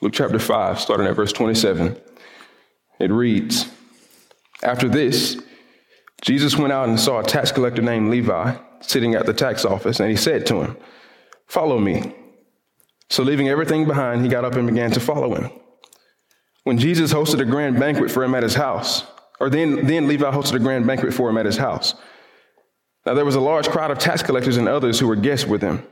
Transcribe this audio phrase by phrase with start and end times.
[0.00, 1.96] Luke chapter 5, starting at verse 27.
[2.98, 3.68] It reads
[4.62, 5.40] After this,
[6.22, 10.00] Jesus went out and saw a tax collector named Levi sitting at the tax office,
[10.00, 10.76] and he said to him,
[11.46, 12.14] Follow me.
[13.10, 15.50] So, leaving everything behind, he got up and began to follow him.
[16.64, 19.04] When Jesus hosted a grand banquet for him at his house,
[19.38, 21.94] or then, then Levi hosted a grand banquet for him at his house.
[23.04, 25.60] Now there was a large crowd of tax collectors and others who were guests with
[25.60, 25.86] him.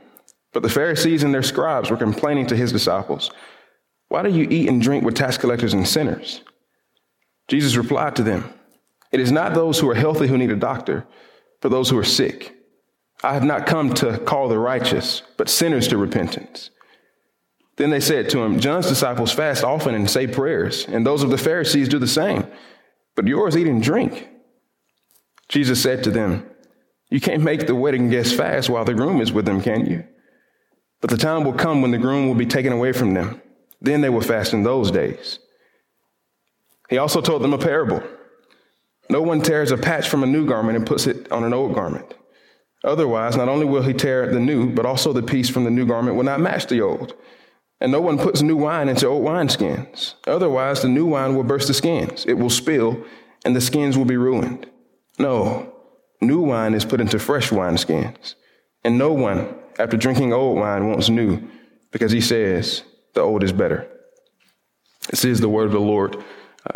[0.51, 3.31] But the Pharisees and their scribes were complaining to his disciples,
[4.13, 6.41] Why do you eat and drink with tax collectors and sinners?
[7.47, 8.47] Jesus replied to them,
[9.11, 11.07] It is not those who are healthy who need a doctor,
[11.61, 12.55] but those who are sick.
[13.23, 16.69] I have not come to call the righteous, but sinners to repentance.
[17.77, 21.31] Then they said to him, John's disciples fast often and say prayers, and those of
[21.31, 22.45] the Pharisees do the same,
[23.15, 24.29] but yours eat and drink.
[25.49, 26.47] Jesus said to them,
[27.09, 30.03] You can't make the wedding guests fast while the groom is with them, can you?
[31.01, 33.41] But the time will come when the groom will be taken away from them.
[33.83, 35.39] Then they will fast in those days.
[36.89, 38.01] He also told them a parable.
[39.09, 41.75] No one tears a patch from a new garment and puts it on an old
[41.75, 42.13] garment.
[42.83, 45.85] Otherwise, not only will he tear the new, but also the piece from the new
[45.85, 47.13] garment will not match the old.
[47.81, 50.15] And no one puts new wine into old wineskins.
[50.25, 52.25] Otherwise, the new wine will burst the skins.
[52.25, 53.03] It will spill,
[53.43, 54.65] and the skins will be ruined.
[55.19, 55.73] No,
[56.21, 58.35] new wine is put into fresh wineskins.
[58.85, 61.41] And no one, after drinking old wine, wants new,
[61.91, 63.87] because he says, the old is better.
[65.09, 66.15] This is the word of the Lord.
[66.15, 66.21] Uh,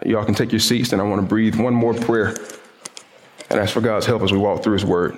[0.06, 2.36] y'all can take your seats, and I want to breathe one more prayer
[3.50, 5.18] and ask for God's help as we walk through his word.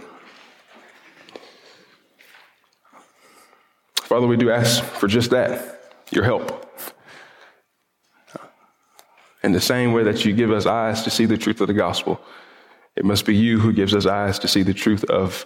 [3.95, 6.65] Father, we do ask for just that your help.
[9.43, 11.73] In the same way that you give us eyes to see the truth of the
[11.73, 12.21] gospel,
[12.95, 15.45] it must be you who gives us eyes to see the truth of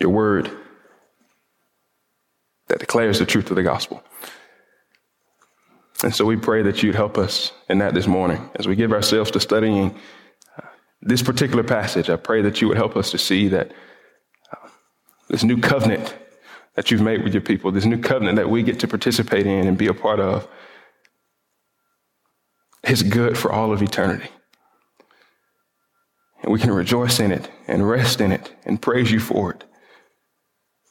[0.00, 0.50] your word
[2.68, 4.02] that declares the truth of the gospel.
[6.02, 8.92] And so we pray that you'd help us in that this morning as we give
[8.92, 9.94] ourselves to studying
[11.02, 12.08] this particular passage.
[12.08, 13.72] I pray that you would help us to see that
[14.52, 14.68] uh,
[15.28, 16.16] this new covenant
[16.74, 19.66] that you've made with your people, this new covenant that we get to participate in
[19.66, 20.48] and be a part of,
[22.84, 24.28] is good for all of eternity.
[26.42, 29.64] And we can rejoice in it and rest in it and praise you for it.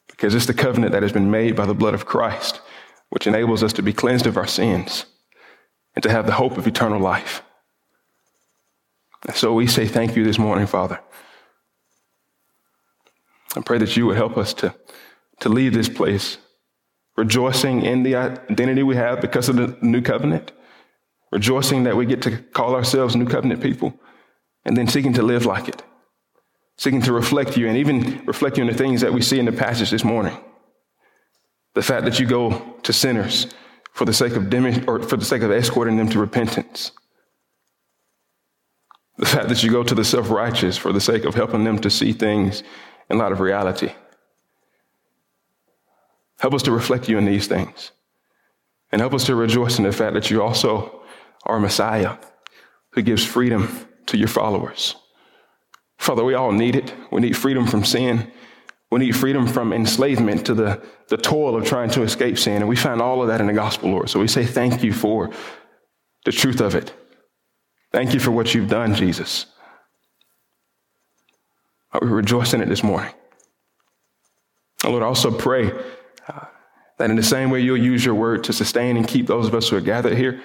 [0.08, 2.62] Because it's the covenant that has been made by the blood of Christ,
[3.10, 5.06] which enables us to be cleansed of our sins
[5.96, 7.42] and to have the hope of eternal life.
[9.28, 11.00] And so we say thank you this morning, Father.
[13.56, 14.74] I pray that you would help us to
[15.40, 16.38] to leave this place
[17.18, 20.54] rejoicing in the identity we have because of the new covenant,
[21.32, 23.94] rejoicing that we get to call ourselves new covenant people,
[24.64, 25.84] and then seeking to live like it,
[26.78, 29.46] seeking to reflect you, and even reflect you in the things that we see in
[29.46, 30.38] the passage this morning.
[31.80, 33.48] The fact that you go to sinners
[33.94, 36.92] for the sake of dem- or for the sake of escorting them to repentance.
[39.18, 41.90] The fact that you go to the self-righteous for the sake of helping them to
[41.90, 42.64] see things
[43.10, 43.94] in light of reality.
[46.40, 47.94] Help us to reflect you in these things.
[48.92, 51.02] And help us to rejoice in the fact that you also
[51.46, 52.18] are Messiah
[52.90, 54.98] who gives freedom to your followers.
[55.98, 56.94] Father, we all need it.
[57.10, 58.34] We need freedom from sin.
[58.92, 62.58] We need freedom from enslavement to the, the toil of trying to escape sin.
[62.58, 64.10] And we find all of that in the gospel, Lord.
[64.10, 65.30] So we say thank you for
[66.26, 66.94] the truth of it.
[67.92, 69.46] Thank you for what you've done, Jesus.
[72.02, 73.14] We rejoice in it this morning.
[74.84, 75.72] Lord, I also pray
[76.98, 79.56] that in the same way you'll use your word to sustain and keep those of
[79.56, 80.42] us who are gathered here,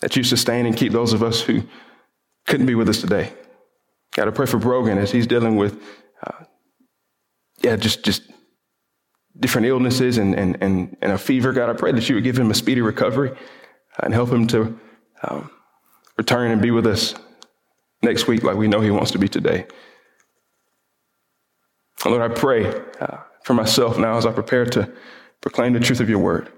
[0.00, 1.62] that you sustain and keep those of us who
[2.46, 3.32] couldn't be with us today.
[4.12, 5.76] Got to pray for Brogan as he's dealing with, uh,
[7.60, 8.22] yeah, just just
[9.38, 11.52] different illnesses and, and, and, and a fever.
[11.52, 13.32] God, I pray that you would give him a speedy recovery
[13.98, 14.78] and help him to
[15.22, 15.50] um,
[16.16, 17.14] return and be with us
[18.02, 19.66] next week like we know he wants to be today.
[22.04, 22.66] Lord, I pray
[23.00, 24.90] uh, for myself now as I prepare to
[25.40, 26.50] proclaim the truth of your word.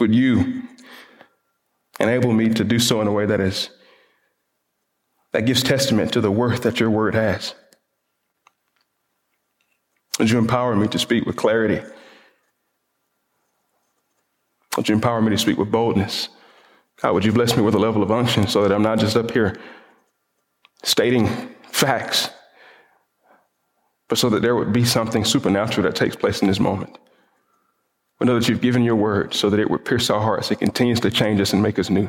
[0.00, 0.62] Would you
[2.00, 3.70] enable me to do so in a way that is
[5.32, 7.54] that gives testament to the worth that your word has?
[10.22, 11.82] Would you empower me to speak with clarity?
[14.76, 16.28] Would you empower me to speak with boldness?
[17.00, 19.16] God, would you bless me with a level of unction so that I'm not just
[19.16, 19.58] up here
[20.84, 21.26] stating
[21.72, 22.30] facts,
[24.08, 26.96] but so that there would be something supernatural that takes place in this moment.
[28.20, 30.52] We know that you've given your word so that it would pierce our hearts.
[30.52, 32.08] It continues to change us and make us new.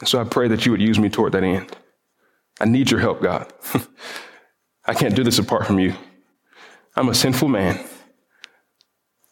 [0.00, 1.74] And so I pray that you would use me toward that end.
[2.60, 3.50] I need your help, God.
[4.84, 5.94] I can't do this apart from you.
[6.96, 7.78] I'm a sinful man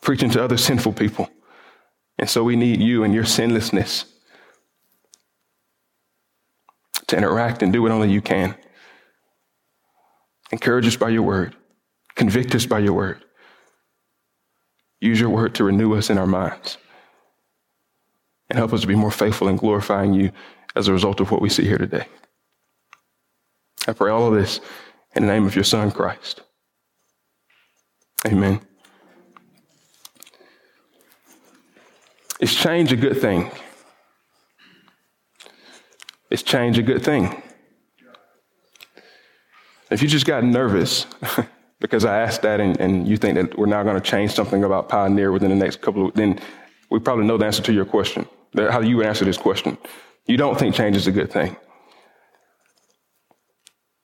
[0.03, 1.31] preaching to other sinful people.
[2.19, 4.05] And so we need you and your sinlessness
[7.07, 8.55] to interact and do what only you can.
[10.53, 11.57] Encourage us by your word,
[12.15, 13.25] convict us by your word.
[15.01, 16.79] Use your word to renew us in our minds
[18.49, 20.31] and help us to be more faithful in glorifying you
[20.77, 22.07] as a result of what we see here today.
[23.87, 24.61] I pray all of this
[25.15, 26.43] in the name of your Son, Christ.
[28.27, 28.61] Amen.
[32.41, 33.51] Is change a good thing?
[36.31, 37.43] Is change a good thing?
[39.91, 41.07] If you just got nervous
[41.81, 44.65] because I asked that and, and you think that we're now going to change something
[44.65, 46.41] about Pioneer within the next couple of, then
[46.91, 48.27] we probably know the answer to your question,
[48.57, 49.77] how you would answer this question.
[50.27, 51.57] You don't think change is a good thing.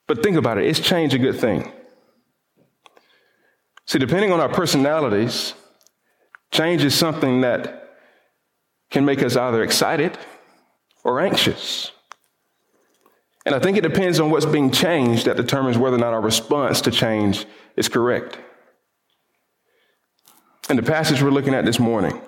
[0.07, 1.73] But think about it is change a good thing?
[3.91, 5.53] See, depending on our personalities,
[6.53, 7.91] change is something that
[8.89, 10.17] can make us either excited
[11.03, 11.91] or anxious.
[13.45, 16.21] And I think it depends on what's being changed that determines whether or not our
[16.21, 18.39] response to change is correct.
[20.69, 22.23] In the passage we're looking at this morning,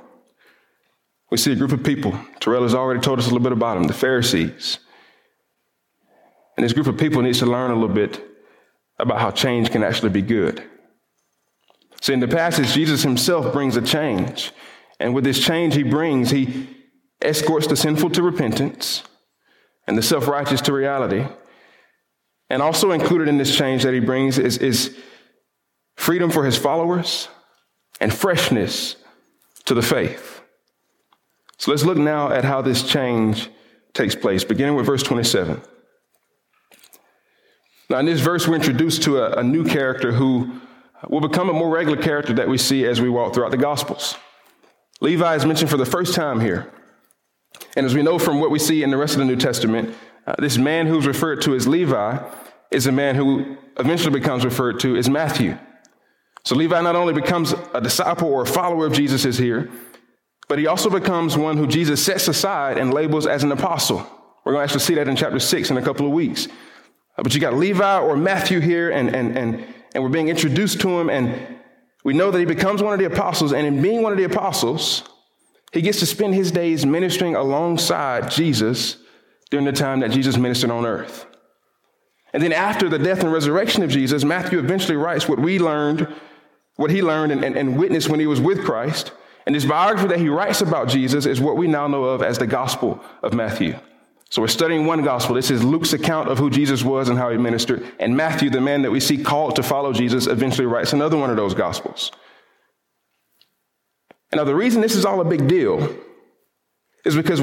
[1.30, 2.18] we see a group of people.
[2.40, 4.80] Terrell has already told us a little bit about them, the Pharisees.
[6.56, 8.20] And this group of people needs to learn a little bit
[8.98, 10.68] about how change can actually be good.
[12.02, 14.50] So in the passage, Jesus himself brings a change.
[14.98, 16.68] And with this change he brings, he
[17.22, 19.04] escorts the sinful to repentance
[19.86, 21.24] and the self righteous to reality.
[22.50, 24.98] And also included in this change that he brings is, is
[25.94, 27.28] freedom for his followers
[28.00, 28.96] and freshness
[29.66, 30.42] to the faith.
[31.56, 33.48] So let's look now at how this change
[33.94, 35.62] takes place, beginning with verse 27.
[37.88, 40.60] Now, in this verse, we're introduced to a, a new character who
[41.10, 44.16] will become a more regular character that we see as we walk throughout the Gospels.
[45.00, 46.72] Levi is mentioned for the first time here.
[47.76, 49.94] And as we know from what we see in the rest of the New Testament,
[50.26, 52.18] uh, this man who's referred to as Levi
[52.70, 55.58] is a man who eventually becomes referred to as Matthew.
[56.44, 59.70] So Levi not only becomes a disciple or a follower of Jesus is here,
[60.48, 64.06] but he also becomes one who Jesus sets aside and labels as an apostle.
[64.44, 66.48] We're going to actually see that in chapter 6 in a couple of weeks.
[67.16, 70.80] Uh, but you got Levi or Matthew here, and, and, and, and we're being introduced
[70.80, 71.58] to him, and
[72.04, 74.24] we know that he becomes one of the apostles, and in being one of the
[74.24, 75.02] apostles,
[75.72, 78.96] he gets to spend his days ministering alongside Jesus
[79.50, 81.26] during the time that Jesus ministered on earth.
[82.32, 86.08] And then after the death and resurrection of Jesus, Matthew eventually writes what we learned,
[86.76, 89.12] what he learned and, and, and witnessed when he was with Christ.
[89.44, 92.38] And this biography that he writes about Jesus is what we now know of as
[92.38, 93.78] the Gospel of Matthew.
[94.32, 95.34] So we're studying one gospel.
[95.34, 97.86] This is Luke's account of who Jesus was and how he ministered.
[98.00, 101.28] And Matthew, the man that we see called to follow Jesus, eventually writes another one
[101.28, 102.10] of those gospels.
[104.34, 105.94] Now, the reason this is all a big deal
[107.04, 107.42] is because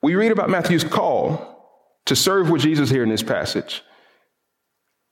[0.00, 3.82] we read about Matthew's call to serve with Jesus here in this passage.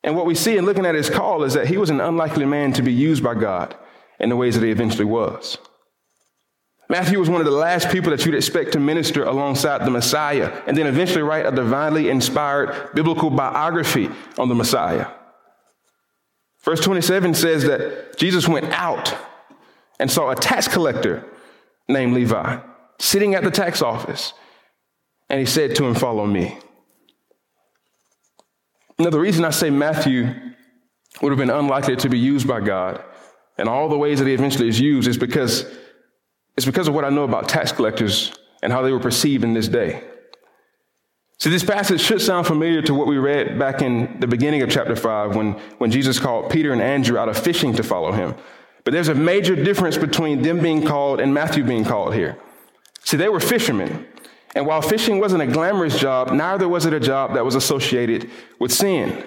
[0.04, 2.44] And what we see in looking at his call is that he was an unlikely
[2.44, 3.76] man to be used by God
[4.20, 5.58] in the ways that he eventually was.
[6.88, 10.62] Matthew was one of the last people that you'd expect to minister alongside the Messiah
[10.67, 14.08] and then eventually write a divinely inspired biblical biography
[14.38, 15.08] on the Messiah.
[16.62, 19.14] Verse 27 says that Jesus went out
[20.00, 21.25] and saw a tax collector
[21.88, 22.58] named Levi
[22.99, 24.33] sitting at the tax office.
[25.28, 26.59] And he said to him, Follow me.
[28.99, 30.35] Now, the reason I say Matthew
[31.21, 33.02] would have been unlikely to be used by God
[33.57, 35.66] and all the ways that he eventually is used is because
[36.59, 38.33] it's because of what I know about tax collectors
[38.65, 40.03] and how they were perceived in this day.
[41.38, 44.69] See, this passage should sound familiar to what we read back in the beginning of
[44.69, 48.35] chapter 5 when, when Jesus called Peter and Andrew out of fishing to follow him.
[48.83, 52.37] But there's a major difference between them being called and Matthew being called here.
[53.05, 54.09] See, they were fishermen.
[54.57, 58.29] And while fishing wasn't a glamorous job, neither was it a job that was associated
[58.59, 59.25] with sin.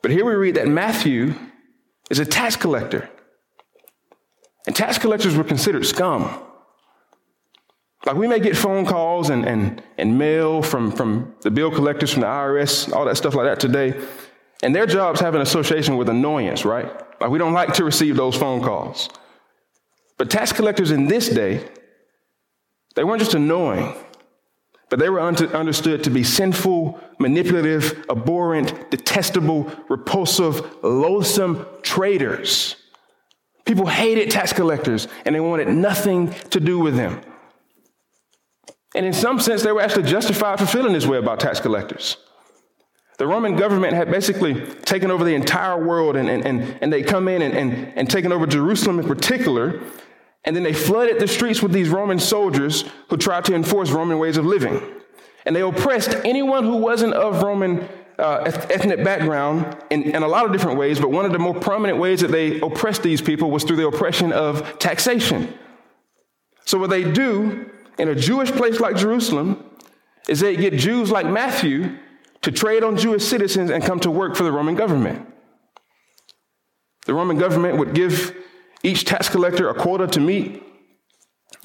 [0.00, 1.34] But here we read that Matthew
[2.08, 3.10] is a tax collector.
[4.66, 6.42] And tax collectors were considered scum.
[8.06, 12.12] Like we may get phone calls and, and, and mail from, from the bill collectors
[12.12, 13.98] from the IRS, all that stuff like that today.
[14.62, 16.90] And their jobs have an association with annoyance, right?
[17.20, 19.08] Like we don't like to receive those phone calls.
[20.16, 21.66] But tax collectors in this day,
[22.94, 23.94] they weren't just annoying,
[24.88, 32.76] but they were understood to be sinful, manipulative, abhorrent, detestable, repulsive, loathsome traitors.
[33.64, 37.20] People hated tax collectors and they wanted nothing to do with them.
[38.94, 42.16] And in some sense, they were actually justified for feeling this way about tax collectors.
[43.18, 47.02] The Roman government had basically taken over the entire world, and, and, and, and they
[47.02, 49.80] come in and, and, and taken over Jerusalem in particular.
[50.44, 54.18] And then they flooded the streets with these Roman soldiers who tried to enforce Roman
[54.18, 54.80] ways of living.
[55.46, 60.46] And they oppressed anyone who wasn't of Roman uh, ethnic background in, in a lot
[60.46, 63.50] of different ways, but one of the more prominent ways that they oppressed these people
[63.50, 65.52] was through the oppression of taxation.
[66.64, 69.64] So, what they do in a Jewish place like Jerusalem
[70.28, 71.98] is they get Jews like Matthew
[72.42, 75.26] to trade on Jewish citizens and come to work for the Roman government.
[77.06, 78.34] The Roman government would give
[78.82, 80.62] each tax collector a quota to meet.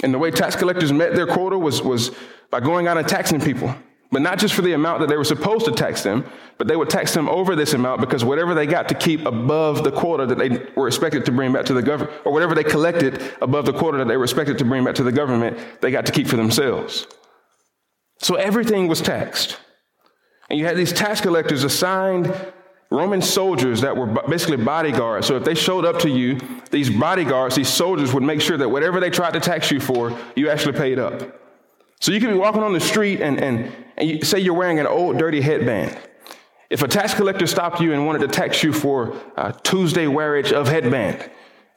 [0.01, 2.11] And the way tax collectors met their quota was, was
[2.49, 3.73] by going out and taxing people.
[4.11, 6.25] But not just for the amount that they were supposed to tax them,
[6.57, 9.83] but they would tax them over this amount because whatever they got to keep above
[9.83, 12.63] the quota that they were expected to bring back to the government, or whatever they
[12.63, 15.91] collected above the quota that they were expected to bring back to the government, they
[15.91, 17.05] got to keep for themselves.
[18.17, 19.59] So everything was taxed.
[20.49, 22.33] And you had these tax collectors assigned
[22.89, 25.27] Roman soldiers that were basically bodyguards.
[25.27, 26.39] So if they showed up to you,
[26.71, 30.17] these bodyguards, these soldiers would make sure that whatever they tried to tax you for,
[30.35, 31.39] you actually paid up.
[32.01, 34.79] So you could be walking on the street and, and, and you, say you're wearing
[34.79, 35.97] an old dirty headband.
[36.69, 40.51] If a tax collector stopped you and wanted to tax you for a Tuesday wearage
[40.51, 41.29] of headband,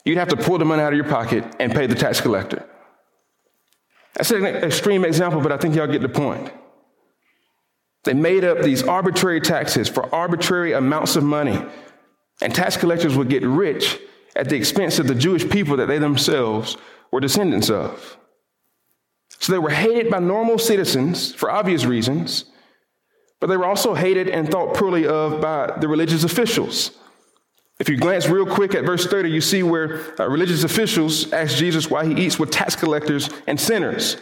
[0.04, 2.68] you'd have to pull the money out of your pocket and pay the tax collector.
[4.14, 6.52] That's an extreme example, but I think y'all get the point.
[8.04, 11.64] They made up these arbitrary taxes for arbitrary amounts of money,
[12.42, 13.98] and tax collectors would get rich
[14.36, 16.76] at the expense of the Jewish people that they themselves
[17.10, 18.18] were descendants of.
[19.42, 22.44] So they were hated by normal citizens for obvious reasons,
[23.40, 26.92] but they were also hated and thought poorly of by the religious officials.
[27.80, 31.56] If you glance real quick at verse 30, you see where uh, religious officials ask
[31.56, 34.16] Jesus why he eats with tax collectors and sinners.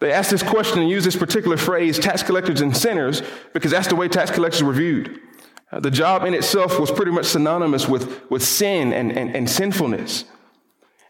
[0.00, 3.22] They ask this question and use this particular phrase, tax collectors and sinners,
[3.52, 5.20] because that's the way tax collectors were viewed.
[5.70, 9.48] Uh, the job in itself was pretty much synonymous with, with sin and, and, and
[9.48, 10.24] sinfulness.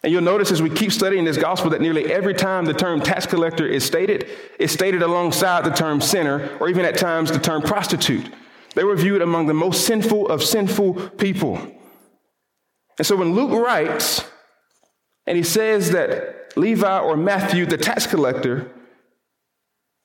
[0.05, 3.01] And you'll notice as we keep studying this gospel that nearly every time the term
[3.01, 7.39] tax collector is stated, it's stated alongside the term sinner, or even at times the
[7.39, 8.31] term prostitute.
[8.75, 11.57] They were viewed among the most sinful of sinful people.
[12.99, 14.23] And so when Luke writes,
[15.27, 18.71] and he says that Levi or Matthew, the tax collector,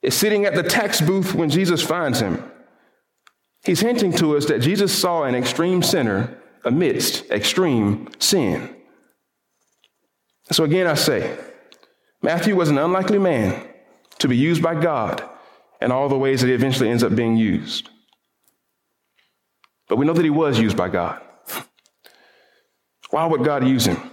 [0.01, 2.41] is sitting at the tax booth when Jesus finds him,
[3.65, 8.77] he's hinting to us that Jesus saw an extreme sinner amidst extreme sin.
[10.51, 11.37] So again, I say,
[12.21, 13.67] Matthew was an unlikely man
[14.19, 15.23] to be used by God
[15.81, 17.89] in all the ways that he eventually ends up being used.
[19.87, 21.21] But we know that he was used by God.
[23.09, 24.11] Why would God use him?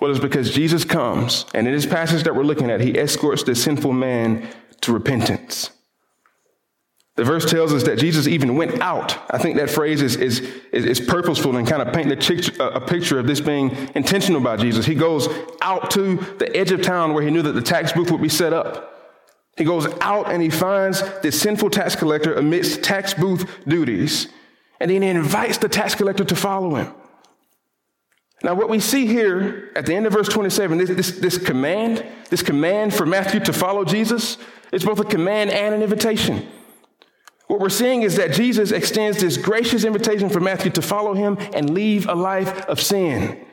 [0.00, 3.44] Well, it's because Jesus comes, and in this passage that we're looking at, he escorts
[3.44, 4.48] this sinful man
[4.82, 5.70] to repentance.
[7.14, 9.18] The verse tells us that Jesus even went out.
[9.30, 10.40] I think that phrase is, is,
[10.72, 14.56] is, purposeful and kind of painting a, uh, a picture of this being intentional by
[14.56, 14.86] Jesus.
[14.86, 15.28] He goes
[15.60, 18.30] out to the edge of town where he knew that the tax booth would be
[18.30, 18.88] set up.
[19.58, 24.28] He goes out and he finds this sinful tax collector amidst tax booth duties,
[24.80, 26.94] and then he invites the tax collector to follow him.
[28.42, 32.04] Now, what we see here at the end of verse 27, this, this, this command,
[32.30, 34.38] this command for Matthew to follow Jesus,
[34.72, 36.48] is both a command and an invitation.
[37.52, 41.36] What we're seeing is that Jesus extends this gracious invitation for Matthew to follow him
[41.52, 43.44] and leave a life of sin.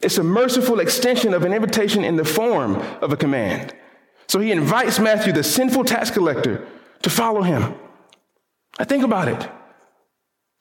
[0.00, 3.74] It's a merciful extension of an invitation in the form of a command.
[4.28, 6.68] So he invites Matthew, the sinful tax collector,
[7.02, 7.74] to follow him.
[8.78, 9.50] I think about it.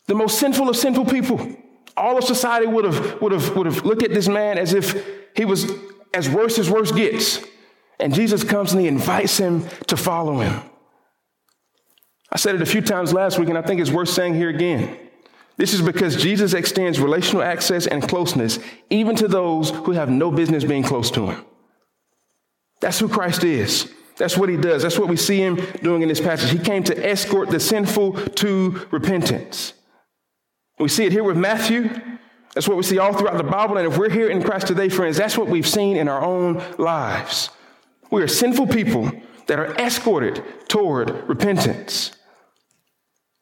[0.08, 1.48] The most sinful of sinful people.
[1.96, 5.06] All of society would have, would have, would have looked at this man as if
[5.36, 5.72] he was
[6.16, 7.46] as worse as worse gets.
[8.00, 10.64] And Jesus comes and he invites him to follow him.
[12.36, 14.50] I said it a few times last week, and I think it's worth saying here
[14.50, 14.98] again.
[15.56, 20.32] This is because Jesus extends relational access and closeness even to those who have no
[20.32, 21.46] business being close to him.
[22.82, 23.89] That's who Christ is.
[24.18, 24.84] That's what he does.
[24.84, 26.50] That's what we see him doing in this passage.
[26.50, 29.72] He came to escort the sinful to repentance.
[30.77, 31.89] We see it here with Matthew.
[32.54, 33.77] That's what we see all throughout the Bible.
[33.77, 36.62] And if we're here in Christ today, friends, that's what we've seen in our own
[36.77, 37.50] lives.
[38.12, 39.10] We are sinful people
[39.48, 42.12] that are escorted toward repentance.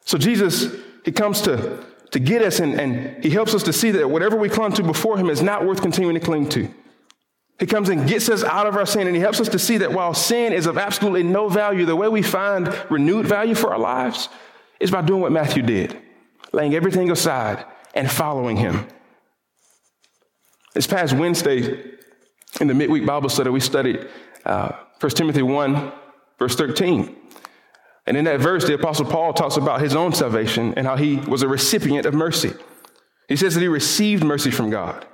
[0.05, 0.74] So Jesus,
[1.05, 4.36] he comes to, to get us and, and he helps us to see that whatever
[4.36, 6.69] we clung to before him is not worth continuing to cling to.
[7.60, 9.77] He comes and gets us out of our sin and he helps us to see
[9.77, 13.72] that while sin is of absolutely no value, the way we find renewed value for
[13.72, 14.27] our lives
[14.79, 15.98] is by doing what Matthew did,
[16.51, 18.88] laying everything aside and following him.
[20.74, 21.91] This past Wednesday
[22.60, 24.07] in the midweek Bible study, we studied
[24.45, 25.91] uh, 1 Timothy 1,
[26.39, 27.15] verse 13.
[28.05, 31.17] And in that verse, the Apostle Paul talks about his own salvation and how he
[31.17, 32.53] was a recipient of mercy.
[33.29, 35.05] He says that he received mercy from God.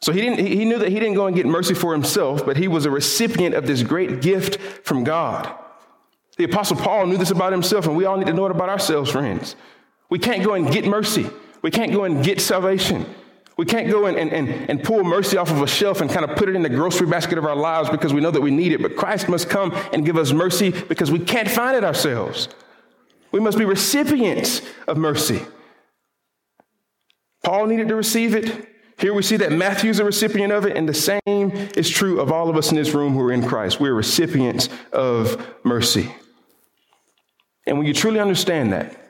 [0.00, 2.58] So he, didn't, he knew that he didn't go and get mercy for himself, but
[2.58, 5.52] he was a recipient of this great gift from God.
[6.36, 8.68] The Apostle Paul knew this about himself, and we all need to know it about
[8.68, 9.56] ourselves, friends.
[10.10, 11.26] We can't go and get mercy.
[11.62, 13.06] We can't go and get salvation.
[13.56, 16.36] We can't go and, and, and, pull mercy off of a shelf and kind of
[16.36, 18.72] put it in the grocery basket of our lives because we know that we need
[18.72, 18.82] it.
[18.82, 22.48] But Christ must come and give us mercy because we can't find it ourselves.
[23.30, 25.40] We must be recipients of mercy.
[27.44, 28.68] Paul needed to receive it.
[28.98, 32.32] Here we see that Matthew's a recipient of it, and the same is true of
[32.32, 33.80] all of us in this room who are in Christ.
[33.80, 36.12] We're recipients of mercy.
[37.66, 39.03] And when you truly understand that,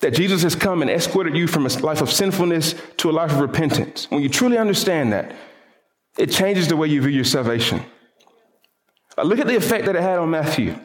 [0.00, 3.32] that Jesus has come and escorted you from a life of sinfulness to a life
[3.32, 5.34] of repentance, when you truly understand that,
[6.18, 7.82] it changes the way you view your salvation.
[9.16, 10.78] Uh, look at the effect that it had on Matthew.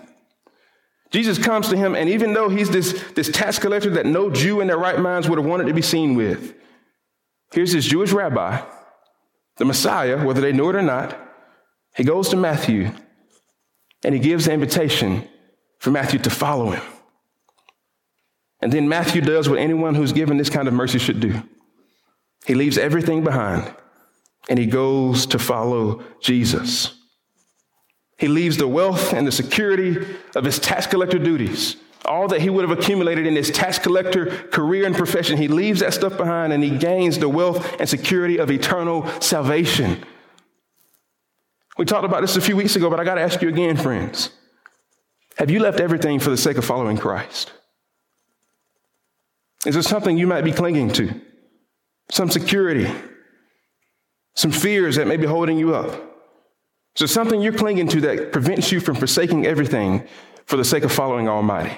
[1.11, 4.61] Jesus comes to him, and even though he's this, this tax collector that no Jew
[4.61, 6.53] in their right minds would have wanted to be seen with,
[7.53, 8.61] here's this Jewish rabbi,
[9.57, 11.17] the Messiah, whether they knew it or not.
[11.95, 12.91] He goes to Matthew
[14.03, 15.27] and he gives the invitation
[15.79, 16.81] for Matthew to follow him.
[18.61, 21.41] And then Matthew does what anyone who's given this kind of mercy should do
[22.45, 23.73] he leaves everything behind
[24.49, 26.95] and he goes to follow Jesus.
[28.17, 31.75] He leaves the wealth and the security of his tax collector duties,
[32.05, 35.37] all that he would have accumulated in his tax collector career and profession.
[35.37, 40.03] He leaves that stuff behind and he gains the wealth and security of eternal salvation.
[41.77, 43.77] We talked about this a few weeks ago, but I got to ask you again,
[43.77, 44.29] friends.
[45.37, 47.51] Have you left everything for the sake of following Christ?
[49.65, 51.13] Is there something you might be clinging to?
[52.09, 52.91] Some security,
[54.35, 55.89] some fears that may be holding you up?
[55.89, 56.01] Is
[56.95, 60.07] So something you're clinging to that prevents you from forsaking everything
[60.45, 61.77] for the sake of following Almighty.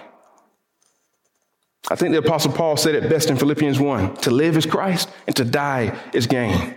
[1.89, 5.09] I think the Apostle Paul said it best in Philippians 1 to live is Christ
[5.27, 6.75] and to die is gain.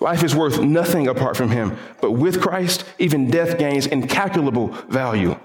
[0.00, 5.38] Life is worth nothing apart from Him, but with Christ, even death gains incalculable value.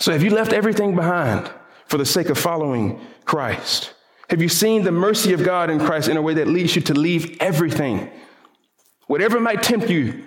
[0.00, 1.50] So have you left everything behind
[1.86, 3.94] for the sake of following Christ?
[4.28, 6.82] Have you seen the mercy of God in Christ in a way that leads you
[6.82, 8.10] to leave everything?
[9.06, 10.24] Whatever might tempt you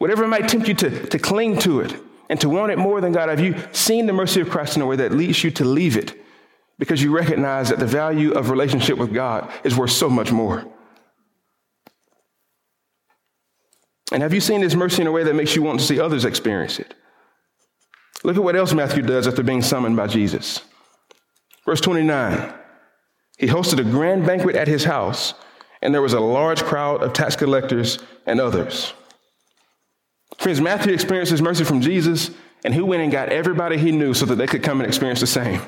[0.00, 1.94] Whatever might tempt you to, to cling to it
[2.30, 4.80] and to want it more than God, have you seen the mercy of Christ in
[4.80, 6.18] a way that leads you to leave it
[6.78, 10.64] because you recognize that the value of relationship with God is worth so much more?
[14.10, 16.00] And have you seen His mercy in a way that makes you want to see
[16.00, 16.94] others experience it?
[18.24, 20.62] Look at what else Matthew does after being summoned by Jesus.
[21.70, 22.52] Verse 29
[23.38, 25.34] He hosted a grand banquet at his house,
[25.80, 28.92] and there was a large crowd of tax collectors and others.
[30.38, 32.32] Friends, Matthew experienced his mercy from Jesus,
[32.64, 35.20] and he went and got everybody he knew so that they could come and experience
[35.20, 35.60] the same.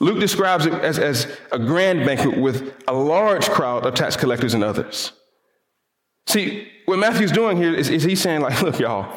[0.00, 4.54] Luke describes it as, as a grand banquet with a large crowd of tax collectors
[4.54, 5.12] and others.
[6.28, 9.14] See, what Matthew's doing here is, is he's saying, like, look, y'all,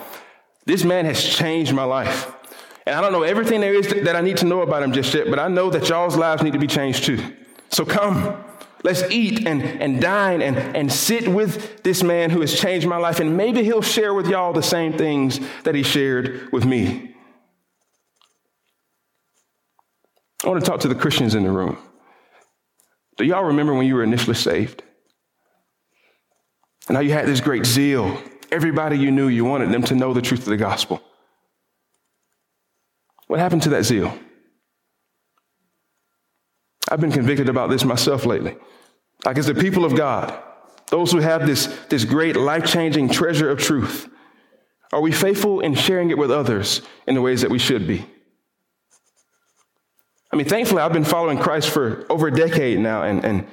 [0.65, 2.33] this man has changed my life.
[2.85, 5.13] And I don't know everything there is that I need to know about him just
[5.13, 7.19] yet, but I know that y'all's lives need to be changed too.
[7.69, 8.43] So come.
[8.83, 12.97] Let's eat and, and dine and, and sit with this man who has changed my
[12.97, 17.15] life, and maybe he'll share with y'all the same things that he shared with me.
[20.43, 21.79] I want to talk to the Christians in the room.
[23.17, 24.83] Do y'all remember when you were initially saved?
[26.87, 28.21] And how you had this great zeal.
[28.51, 31.01] Everybody you knew, you wanted them to know the truth of the gospel.
[33.35, 34.17] What happened to that zeal?
[36.89, 38.55] I've been convicted about this myself lately.
[39.25, 40.41] Like as the people of God,
[40.89, 44.07] those who have this, this great life changing treasure of truth,
[44.93, 48.05] are we faithful in sharing it with others in the ways that we should be?
[50.31, 53.45] I mean, thankfully, I've been following Christ for over a decade now, and, and,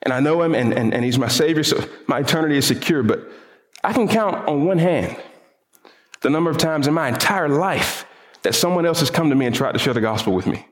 [0.00, 3.02] and I know him, and, and, and he's my Savior, so my eternity is secure.
[3.02, 3.28] But
[3.84, 5.22] I can count on one hand
[6.22, 8.05] the number of times in my entire life
[8.46, 10.64] that someone else has come to me and tried to share the gospel with me.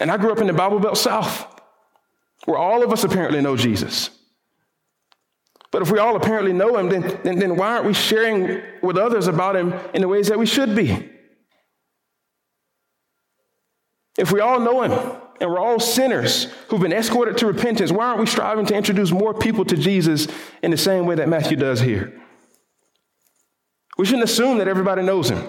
[0.00, 1.46] And I grew up in the Bible Belt South,
[2.44, 4.10] where all of us apparently know Jesus.
[5.70, 8.98] But if we all apparently know him, then, then, then why aren't we sharing with
[8.98, 11.08] others about him in the ways that we should be?
[14.18, 14.90] If we all know him
[15.40, 19.12] and we're all sinners who've been escorted to repentance, why aren't we striving to introduce
[19.12, 20.26] more people to Jesus
[20.64, 22.20] in the same way that Matthew does here?
[23.96, 25.48] We shouldn't assume that everybody knows him.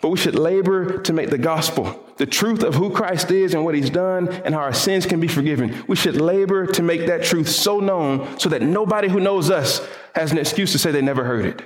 [0.00, 3.64] But we should labor to make the gospel, the truth of who Christ is and
[3.64, 5.84] what he's done and how our sins can be forgiven.
[5.88, 9.86] We should labor to make that truth so known so that nobody who knows us
[10.14, 11.62] has an excuse to say they never heard it.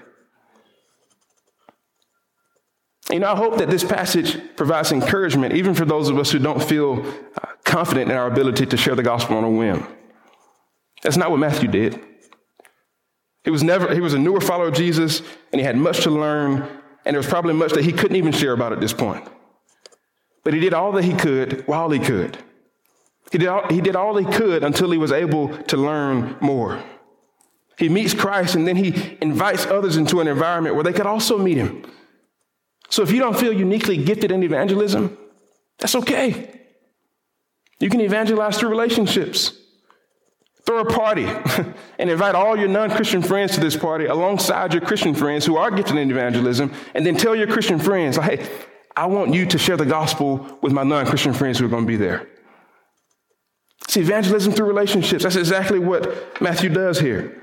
[3.10, 6.38] You know, I hope that this passage provides encouragement, even for those of us who
[6.38, 7.06] don't feel
[7.40, 9.86] uh, confident in our ability to share the gospel on a whim.
[11.02, 12.00] That's not what Matthew did.
[13.44, 15.20] He was never, he was a newer follower of Jesus,
[15.52, 16.66] and he had much to learn,
[17.04, 19.26] and there was probably much that he couldn't even share about at this point.
[20.42, 22.38] But he did all that he could while he could.
[23.32, 26.82] He did all, he did all he could until he was able to learn more.
[27.76, 31.38] He meets Christ and then he invites others into an environment where they could also
[31.38, 31.84] meet him.
[32.90, 35.18] So if you don't feel uniquely gifted in evangelism,
[35.78, 36.60] that's okay.
[37.80, 39.52] You can evangelize through relationships.
[40.66, 41.26] Throw a party
[41.98, 45.56] and invite all your non Christian friends to this party alongside your Christian friends who
[45.56, 48.48] are gifted in evangelism, and then tell your Christian friends, like, hey,
[48.96, 51.84] I want you to share the gospel with my non Christian friends who are going
[51.84, 52.28] to be there.
[53.88, 55.24] See, evangelism through relationships.
[55.24, 57.42] That's exactly what Matthew does here.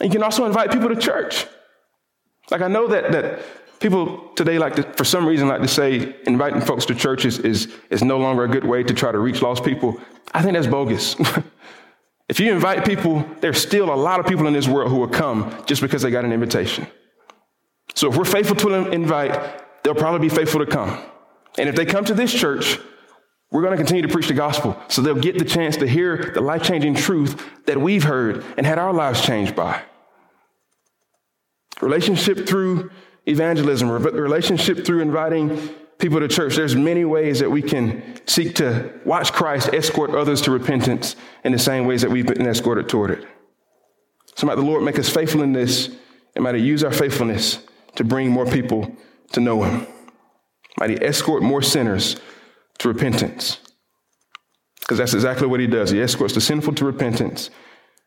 [0.00, 1.46] And you can also invite people to church.
[2.50, 3.40] Like I know that, that
[3.80, 7.72] people today like to, for some reason, like to say inviting folks to churches is,
[7.90, 10.00] is no longer a good way to try to reach lost people.
[10.32, 11.16] I think that's bogus.
[12.28, 15.08] if you invite people, there's still a lot of people in this world who will
[15.08, 16.86] come just because they got an invitation.
[17.94, 20.98] So if we're faithful to invite, they'll probably be faithful to come.
[21.56, 22.78] And if they come to this church,
[23.50, 26.32] we're going to continue to preach the gospel so they'll get the chance to hear
[26.34, 29.82] the life changing truth that we've heard and had our lives changed by.
[31.80, 32.90] Relationship through
[33.28, 36.56] evangelism, relationship through inviting people to church.
[36.56, 41.52] There's many ways that we can seek to watch Christ escort others to repentance in
[41.52, 43.26] the same ways that we've been escorted toward it.
[44.36, 45.90] So might the Lord make us faithful in this
[46.34, 47.58] and might he use our faithfulness
[47.96, 48.96] to bring more people
[49.32, 49.86] to know him.
[50.78, 52.16] Might he escort more sinners
[52.78, 53.58] to repentance.
[54.80, 55.90] Because that's exactly what he does.
[55.90, 57.50] He escorts the sinful to repentance,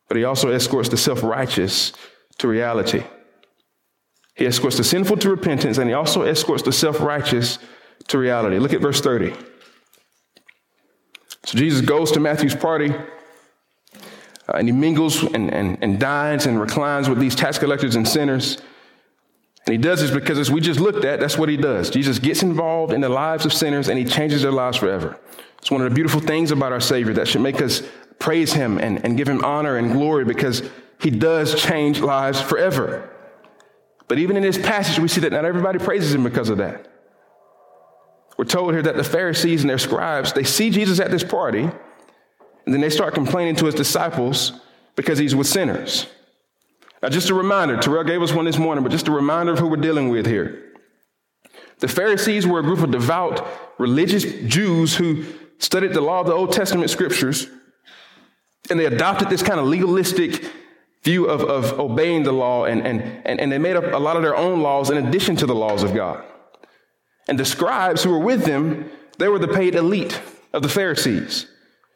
[0.08, 1.94] but he also escorts the self righteous
[2.40, 3.04] to reality.
[4.36, 7.60] He escorts the sinful to repentance, and he also escorts the self righteous
[8.08, 8.60] to reality.
[8.60, 9.34] Look at verse 30.
[11.44, 16.60] So Jesus goes to Matthew's party, uh, and he mingles and, and, and dines and
[16.60, 18.58] reclines with these tax collectors and sinners.
[19.66, 21.90] And he does this because, as we just looked at, that's what he does.
[21.90, 25.20] Jesus gets involved in the lives of sinners and he changes their lives forever.
[25.60, 27.84] It's one of the beautiful things about our Savior that should make us
[28.18, 30.64] praise him and, and give him honor and glory because
[31.00, 33.11] he does change lives forever.
[34.12, 36.86] But even in this passage, we see that not everybody praises him because of that.
[38.38, 41.62] We're told here that the Pharisees and their scribes, they see Jesus at this party,
[41.62, 44.52] and then they start complaining to his disciples
[44.98, 46.08] because he's with sinners.
[47.02, 49.60] Now, just a reminder, Terrell gave us one this morning, but just a reminder of
[49.60, 50.74] who we're dealing with here.
[51.80, 53.48] The Pharisees were a group of devout,
[53.80, 55.24] religious Jews who
[55.58, 57.48] studied the law of the Old Testament scriptures,
[58.70, 60.44] and they adopted this kind of legalistic
[61.04, 64.16] view of, of obeying the law, and, and, and, and they made up a lot
[64.16, 66.24] of their own laws in addition to the laws of God.
[67.28, 70.20] And the scribes who were with them, they were the paid elite
[70.54, 71.48] of the Pharisees.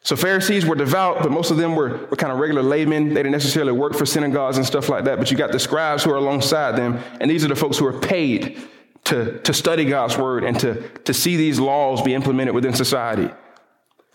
[0.02, 3.08] So Pharisees were devout, but most of them were, were kind of regular laymen.
[3.08, 5.18] They didn't necessarily work for synagogues and stuff like that.
[5.18, 7.86] But you got the scribes who are alongside them, and these are the folks who
[7.86, 8.56] are paid
[9.04, 13.32] to, to study God's word and to, to see these laws be implemented within society.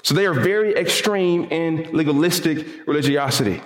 [0.04, 3.62] So they are very extreme in legalistic religiosity.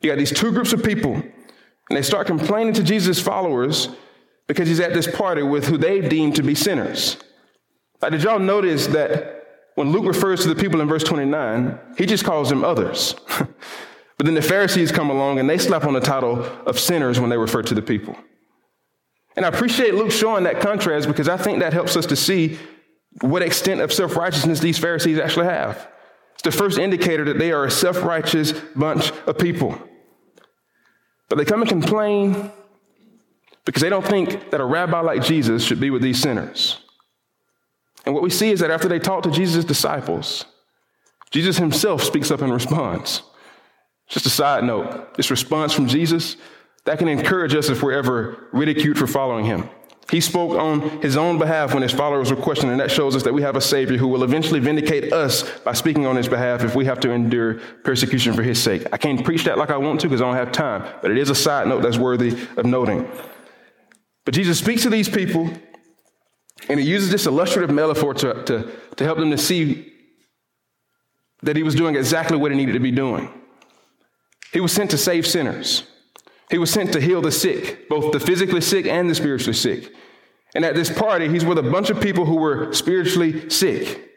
[0.00, 3.88] You got these two groups of people, and they start complaining to Jesus' followers
[4.46, 7.16] because he's at this party with who they deem to be sinners.
[8.00, 9.38] Now, did y'all notice that
[9.74, 13.14] when Luke refers to the people in verse 29, he just calls them others.
[13.38, 17.30] but then the Pharisees come along and they slap on the title of sinners when
[17.30, 18.16] they refer to the people.
[19.36, 22.58] And I appreciate Luke showing that contrast because I think that helps us to see
[23.20, 25.88] what extent of self righteousness these Pharisees actually have.
[26.34, 29.80] It's the first indicator that they are a self righteous bunch of people.
[31.28, 32.50] But they come and complain
[33.64, 36.78] because they don't think that a rabbi like Jesus should be with these sinners.
[38.06, 40.46] And what we see is that after they talk to Jesus' disciples,
[41.30, 43.22] Jesus himself speaks up and responds.
[44.08, 46.36] Just a side note this response from Jesus,
[46.86, 49.68] that can encourage us if we're ever ridiculed for following him.
[50.10, 53.24] He spoke on his own behalf when his followers were questioned, and that shows us
[53.24, 56.64] that we have a Savior who will eventually vindicate us by speaking on his behalf
[56.64, 58.86] if we have to endure persecution for his sake.
[58.90, 61.18] I can't preach that like I want to because I don't have time, but it
[61.18, 63.06] is a side note that's worthy of noting.
[64.24, 65.50] But Jesus speaks to these people
[66.68, 69.92] and he uses this illustrative metaphor to, to, to help them to see
[71.42, 73.32] that he was doing exactly what he needed to be doing.
[74.52, 75.84] He was sent to save sinners.
[76.50, 79.92] He was sent to heal the sick, both the physically sick and the spiritually sick.
[80.54, 84.10] And at this party, he's with a bunch of people who were spiritually sick.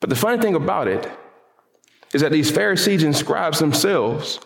[0.00, 1.10] But the funny thing about it
[2.12, 4.38] is that these Pharisees and scribes themselves,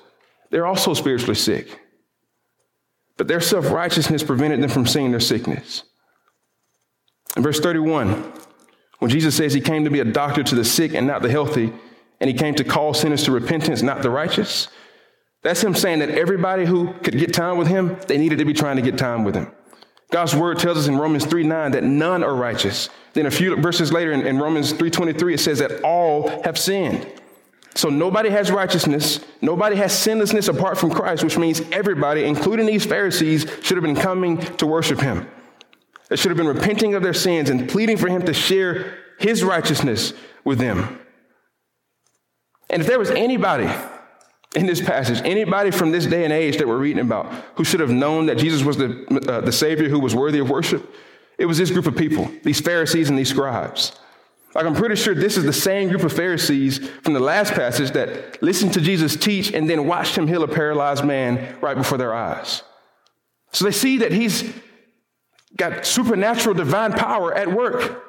[0.51, 1.81] they're also spiritually sick.
[3.17, 5.83] But their self righteousness prevented them from seeing their sickness.
[7.37, 8.33] In verse 31,
[8.99, 11.31] when Jesus says he came to be a doctor to the sick and not the
[11.31, 11.73] healthy,
[12.21, 14.69] and he came to call sinners to repentance, not the righteous.
[15.47, 18.53] That's him saying that everybody who could get time with him, they needed to be
[18.53, 19.53] trying to get time with him.
[20.11, 22.91] God's word tells us in Romans 3 9 that none are righteous.
[23.13, 27.07] Then a few verses later in, in Romans 3.23, it says that all have sinned.
[27.77, 32.85] So nobody has righteousness, nobody has sinlessness apart from Christ, which means everybody, including these
[32.85, 35.29] Pharisees, should have been coming to worship him.
[36.09, 39.45] They should have been repenting of their sins and pleading for him to share his
[39.45, 40.99] righteousness with them.
[42.69, 43.71] And if there was anybody
[44.55, 47.81] in this passage, anybody from this day and age that we're reading about who should
[47.81, 50.95] have known that Jesus was the, uh, the Savior who was worthy of worship,
[51.39, 53.99] it was this group of people, these Pharisees and these scribes.
[54.55, 57.91] Like, I'm pretty sure this is the same group of Pharisees from the last passage
[57.91, 61.99] that listened to Jesus teach and then watched him heal a paralyzed man right before
[61.99, 62.63] their eyes.
[63.53, 64.51] So they see that he's
[65.57, 68.03] got supernatural divine power at work.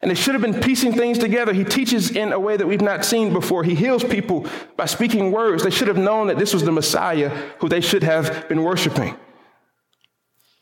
[0.00, 1.52] And they should have been piecing things together.
[1.52, 3.64] He teaches in a way that we've not seen before.
[3.64, 5.64] He heals people by speaking words.
[5.64, 9.16] They should have known that this was the Messiah who they should have been worshiping.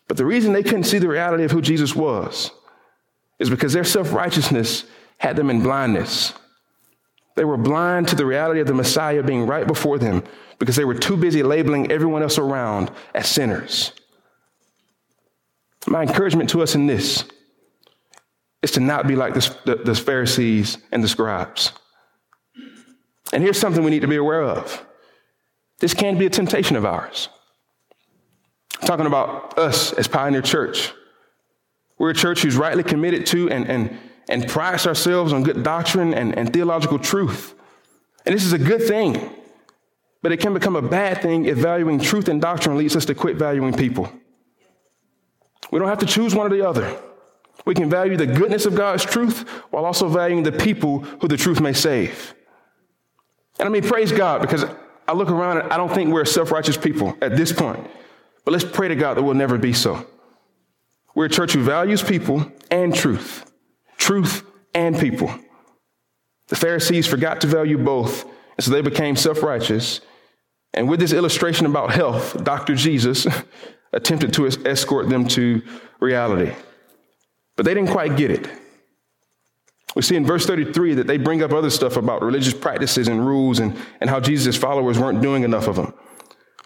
[0.08, 2.50] But the reason they couldn't see the reality of who Jesus was
[3.38, 4.84] is because their self righteousness
[5.18, 6.32] had them in blindness.
[7.34, 10.24] They were blind to the reality of the Messiah being right before them
[10.58, 13.92] because they were too busy labeling everyone else around as sinners.
[15.86, 17.26] My encouragement to us in this
[18.66, 21.70] is to not be like the, the, Pharisees and the scribes.
[23.32, 24.84] And here's something we need to be aware of
[25.78, 27.28] this can be a temptation of ours.
[28.80, 30.92] I'm talking about us as Pioneer Church.
[31.98, 33.96] We're a church who's rightly committed to and, and,
[34.28, 37.54] and prides ourselves on good doctrine and, and theological truth.
[38.24, 39.30] And this is a good thing,
[40.22, 43.14] but it can become a bad thing if valuing truth and doctrine leads us to
[43.14, 44.10] quit valuing people.
[45.70, 47.00] We don't have to choose one or the other.
[47.64, 51.36] We can value the goodness of God's truth while also valuing the people who the
[51.36, 52.34] truth may save.
[53.58, 54.64] And I mean, praise God, because
[55.08, 57.84] I look around and I don't think we're self righteous people at this point.
[58.44, 60.06] But let's pray to God that we'll never be so.
[61.14, 63.50] We're a church who values people and truth,
[63.96, 65.34] truth and people.
[66.48, 70.00] The Pharisees forgot to value both, and so they became self righteous.
[70.74, 72.74] And with this illustration about health, Dr.
[72.74, 73.26] Jesus
[73.92, 75.62] attempted to escort them to
[75.98, 76.54] reality.
[77.56, 78.48] But they didn't quite get it.
[79.94, 83.26] We see in verse 33 that they bring up other stuff about religious practices and
[83.26, 85.94] rules and, and how Jesus' followers weren't doing enough of them.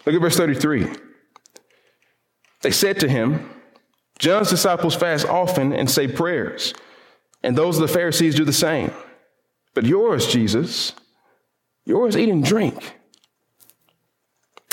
[0.05, 0.87] Look at verse 33.
[2.61, 3.49] They said to him,
[4.19, 6.73] John's disciples fast often and say prayers,
[7.41, 8.91] and those of the Pharisees do the same.
[9.73, 10.93] But yours, Jesus,
[11.85, 12.97] yours eat and drink.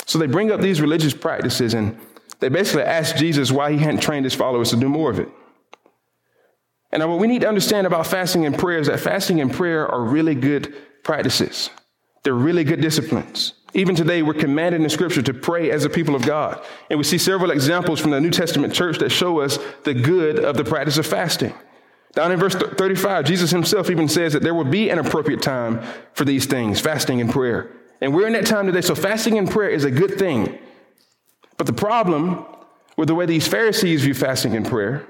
[0.05, 1.97] So they bring up these religious practices and
[2.39, 5.29] they basically ask Jesus why he hadn't trained his followers to do more of it.
[6.91, 9.87] And what we need to understand about fasting and prayer is that fasting and prayer
[9.87, 10.73] are really good
[11.03, 11.69] practices.
[12.23, 13.53] They're really good disciplines.
[13.75, 16.63] Even today, we're commanded in Scripture to pray as a people of God.
[16.89, 20.39] And we see several examples from the New Testament church that show us the good
[20.39, 21.53] of the practice of fasting.
[22.13, 25.83] Down in verse 35, Jesus himself even says that there will be an appropriate time
[26.13, 27.71] for these things, fasting and prayer.
[28.01, 30.57] And we're in that time today, so fasting and prayer is a good thing.
[31.57, 32.45] But the problem
[32.97, 35.07] with the way these Pharisees view fasting and prayer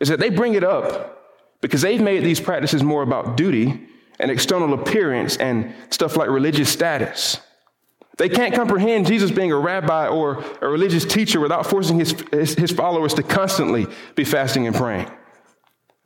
[0.00, 1.18] is that they bring it up
[1.60, 6.70] because they've made these practices more about duty and external appearance and stuff like religious
[6.70, 7.40] status.
[8.16, 12.54] They can't comprehend Jesus being a rabbi or a religious teacher without forcing his, his,
[12.54, 15.08] his, followers to constantly be fasting and praying.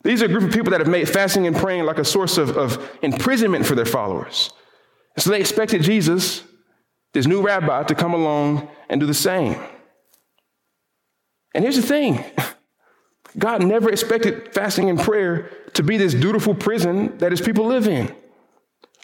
[0.05, 2.37] These are a group of people that have made fasting and praying like a source
[2.37, 4.51] of, of imprisonment for their followers.
[5.17, 6.43] so they expected Jesus,
[7.15, 9.59] this new rabbi, to come along and do the same.
[11.55, 12.23] And here's the thing
[13.39, 17.89] God never expected fasting and prayer to be this dutiful prison that his people live
[17.89, 18.15] in.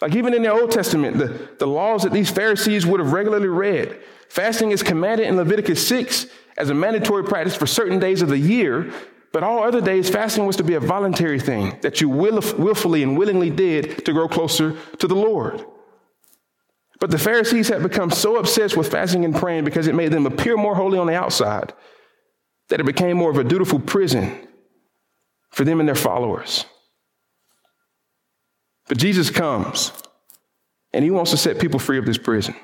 [0.01, 3.49] Like even in the Old Testament, the, the laws that these Pharisees would have regularly
[3.49, 8.29] read, fasting is commanded in Leviticus 6 as a mandatory practice for certain days of
[8.29, 8.93] the year,
[9.33, 13.03] but all other days, fasting was to be a voluntary thing that you will, willfully
[13.03, 15.65] and willingly did to grow closer to the Lord.
[17.01, 20.27] But the Pharisees had become so obsessed with fasting and praying because it made them
[20.27, 21.73] appear more holy on the outside
[22.69, 24.47] that it became more of a dutiful prison
[25.51, 26.67] for them and their followers.
[28.89, 29.93] But Jesus comes
[30.93, 32.55] and he wants to set people free of this prison.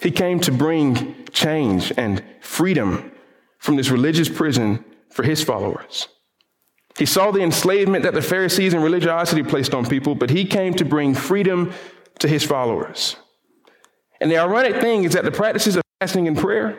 [0.00, 3.12] He came to bring change and freedom
[3.58, 6.08] from this religious prison for his followers.
[6.98, 10.74] He saw the enslavement that the Pharisees and religiosity placed on people, but he came
[10.74, 11.72] to bring freedom
[12.20, 13.16] to his followers.
[14.20, 16.78] And the ironic thing is that the practices of fasting and prayer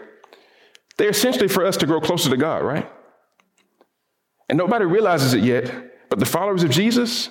[0.98, 2.90] they're essentially for us to grow closer to God, right?
[4.50, 7.30] And nobody realizes it yet, but the followers of Jesus,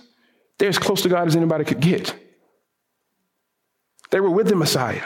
[0.59, 2.15] they're as close to God as anybody could get.
[4.11, 5.05] They were with the Messiah.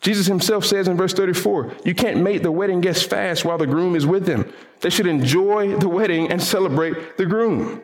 [0.00, 3.66] Jesus himself says in verse 34, you can't make the wedding guests fast while the
[3.66, 4.50] groom is with them.
[4.80, 7.82] They should enjoy the wedding and celebrate the groom.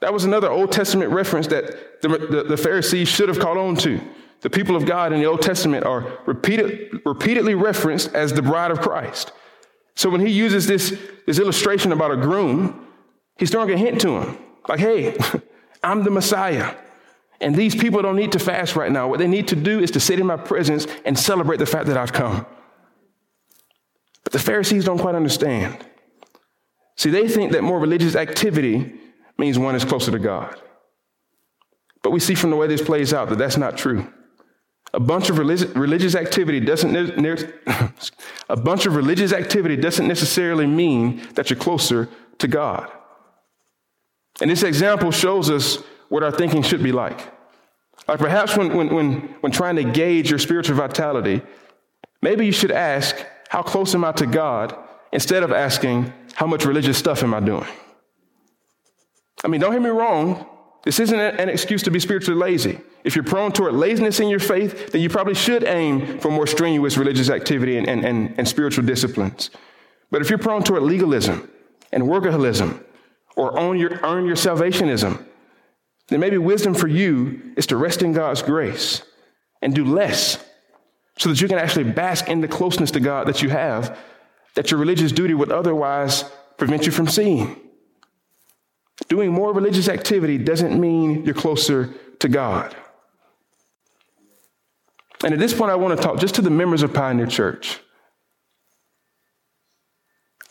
[0.00, 3.76] That was another Old Testament reference that the, the, the Pharisees should have caught on
[3.76, 4.00] to.
[4.40, 8.70] The people of God in the Old Testament are repeated, repeatedly referenced as the bride
[8.70, 9.32] of Christ.
[9.94, 12.86] So when he uses this, this illustration about a groom,
[13.38, 14.38] he's throwing a hint to him.
[14.68, 15.16] Like, hey,
[15.82, 16.74] I'm the Messiah.
[17.40, 19.08] And these people don't need to fast right now.
[19.08, 21.86] What they need to do is to sit in my presence and celebrate the fact
[21.86, 22.46] that I've come.
[24.24, 25.84] But the Pharisees don't quite understand.
[26.96, 28.92] See, they think that more religious activity
[29.38, 30.60] means one is closer to God.
[32.02, 34.06] But we see from the way this plays out that that's not true.
[34.92, 36.96] A bunch of religious, religious activity doesn't
[38.48, 42.90] a bunch of religious activity doesn't necessarily mean that you're closer to God.
[44.40, 45.76] And this example shows us
[46.08, 47.20] what our thinking should be like.
[48.08, 51.42] Like perhaps when, when, when, when trying to gauge your spiritual vitality,
[52.22, 53.16] maybe you should ask,
[53.48, 54.76] How close am I to God?
[55.12, 57.66] instead of asking, How much religious stuff am I doing?
[59.44, 60.46] I mean, don't hear me wrong.
[60.82, 62.80] This isn't an excuse to be spiritually lazy.
[63.04, 66.46] If you're prone toward laziness in your faith, then you probably should aim for more
[66.46, 69.50] strenuous religious activity and, and, and, and spiritual disciplines.
[70.10, 71.50] But if you're prone toward legalism
[71.92, 72.82] and workaholism
[73.36, 75.22] or own your, earn your salvationism,
[76.08, 79.02] then maybe wisdom for you is to rest in God's grace
[79.62, 80.42] and do less
[81.18, 83.98] so that you can actually bask in the closeness to God that you have
[84.54, 86.24] that your religious duty would otherwise
[86.56, 87.60] prevent you from seeing.
[89.08, 92.76] Doing more religious activity doesn't mean you're closer to God.
[95.24, 97.80] And at this point, I want to talk just to the members of Pioneer Church.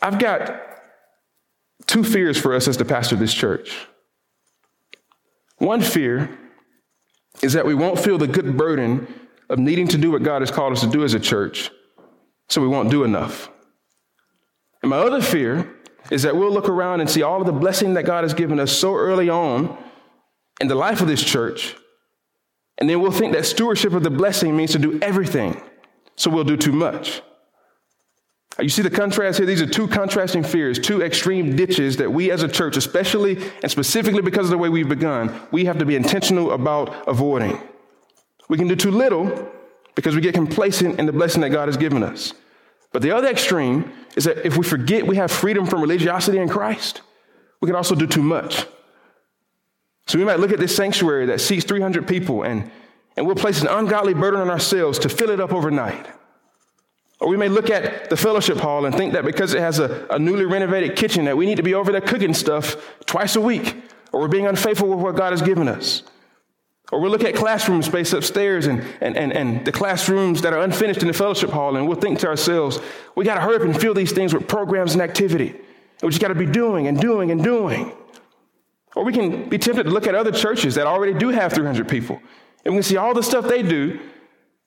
[0.02, 0.60] I've got
[1.86, 3.86] two fears for us as the pastor of this church.
[5.58, 6.38] One fear
[7.42, 9.12] is that we won't feel the good burden
[9.48, 11.70] of needing to do what God has called us to do as a church,
[12.48, 13.50] so we won't do enough.
[14.82, 15.76] And my other fear
[16.10, 18.58] is that we'll look around and see all of the blessing that God has given
[18.58, 19.76] us so early on
[20.60, 21.76] in the life of this church,
[22.78, 25.60] and then we'll think that stewardship of the blessing means to do everything,
[26.16, 27.22] so we'll do too much.
[28.58, 29.46] Uh, you see the contrast here?
[29.46, 33.70] These are two contrasting fears, two extreme ditches that we as a church, especially and
[33.70, 37.60] specifically because of the way we've begun, we have to be intentional about avoiding.
[38.48, 39.48] We can do too little
[39.94, 42.34] because we get complacent in the blessing that God has given us.
[42.92, 46.48] But the other extreme is that if we forget we have freedom from religiosity in
[46.48, 47.02] Christ,
[47.60, 48.66] we can also do too much.
[50.06, 52.70] So we might look at this sanctuary that seats 300 people and,
[53.16, 56.06] and we'll place an ungodly burden on ourselves to fill it up overnight.
[57.20, 60.06] Or we may look at the fellowship hall and think that because it has a,
[60.10, 63.40] a newly renovated kitchen that we need to be over there cooking stuff twice a
[63.40, 63.76] week,
[64.10, 66.02] or we're being unfaithful with what God has given us.
[66.90, 70.60] Or we'll look at classroom space upstairs and, and, and, and the classrooms that are
[70.60, 72.80] unfinished in the fellowship hall, and we'll think to ourselves,
[73.14, 75.54] we got to hurry up and fill these things with programs and activity.
[76.02, 77.92] We just got to be doing and doing and doing.
[78.96, 81.88] Or we can be tempted to look at other churches that already do have 300
[81.88, 82.20] people,
[82.64, 84.00] and we can see all the stuff they do,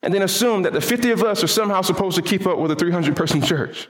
[0.02, 2.72] and then assume that the 50 of us are somehow supposed to keep up with
[2.72, 3.90] a 300 person church.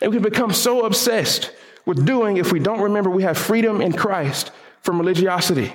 [0.00, 1.52] And we can become so obsessed
[1.86, 4.50] with doing if we don't remember we have freedom in Christ
[4.80, 5.74] from religiosity.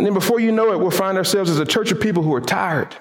[0.00, 2.32] And then before you know it, we'll find ourselves as a church of people who
[2.32, 2.96] are tired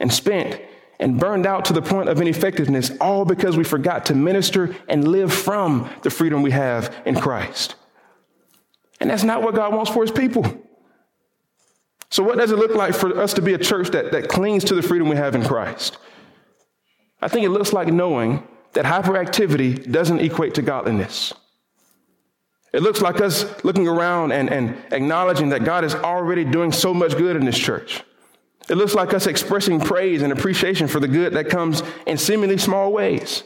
[0.00, 0.60] and spent
[1.00, 5.08] and burned out to the point of ineffectiveness, all because we forgot to minister and
[5.08, 7.76] live from the freedom we have in Christ.
[9.00, 10.44] And that's not what God wants for his people.
[12.10, 14.62] So, what does it look like for us to be a church that, that clings
[14.64, 15.96] to the freedom we have in Christ?
[17.22, 21.32] I think it looks like knowing that hyperactivity doesn't equate to godliness.
[22.72, 26.94] It looks like us looking around and, and acknowledging that God is already doing so
[26.94, 28.02] much good in this church.
[28.68, 32.58] It looks like us expressing praise and appreciation for the good that comes in seemingly
[32.58, 33.42] small ways.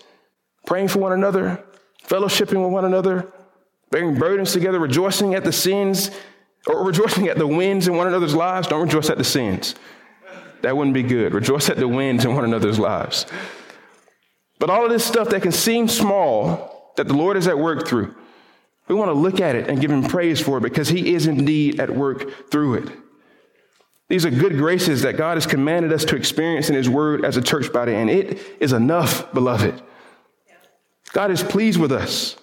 [0.66, 1.64] Praying for one another,
[2.06, 3.32] fellowshipping with one another,
[3.90, 6.10] bearing burdens together, rejoicing at the sins
[6.66, 8.68] or rejoicing at the wins in one another's lives.
[8.68, 9.74] Don't rejoice at the sins.
[10.62, 11.34] That wouldn't be good.
[11.34, 13.26] Rejoice at the wins in one another's lives.
[14.58, 17.86] But all of this stuff that can seem small that the Lord is at work
[17.86, 18.14] through,
[18.88, 21.26] we want to look at it and give him praise for it because he is
[21.26, 22.92] indeed at work through it.
[24.08, 27.36] These are good graces that God has commanded us to experience in his word as
[27.36, 29.82] a church body, and it is enough, beloved.
[31.12, 32.36] God is pleased with us.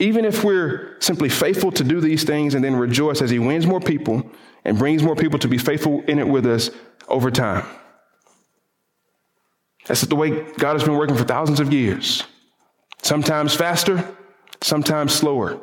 [0.00, 3.66] Even if we're simply faithful to do these things and then rejoice as he wins
[3.66, 4.28] more people
[4.64, 6.70] and brings more people to be faithful in it with us
[7.06, 7.64] over time.
[9.86, 12.24] That's the way God has been working for thousands of years.
[13.02, 14.16] Sometimes faster,
[14.62, 15.60] sometimes slower.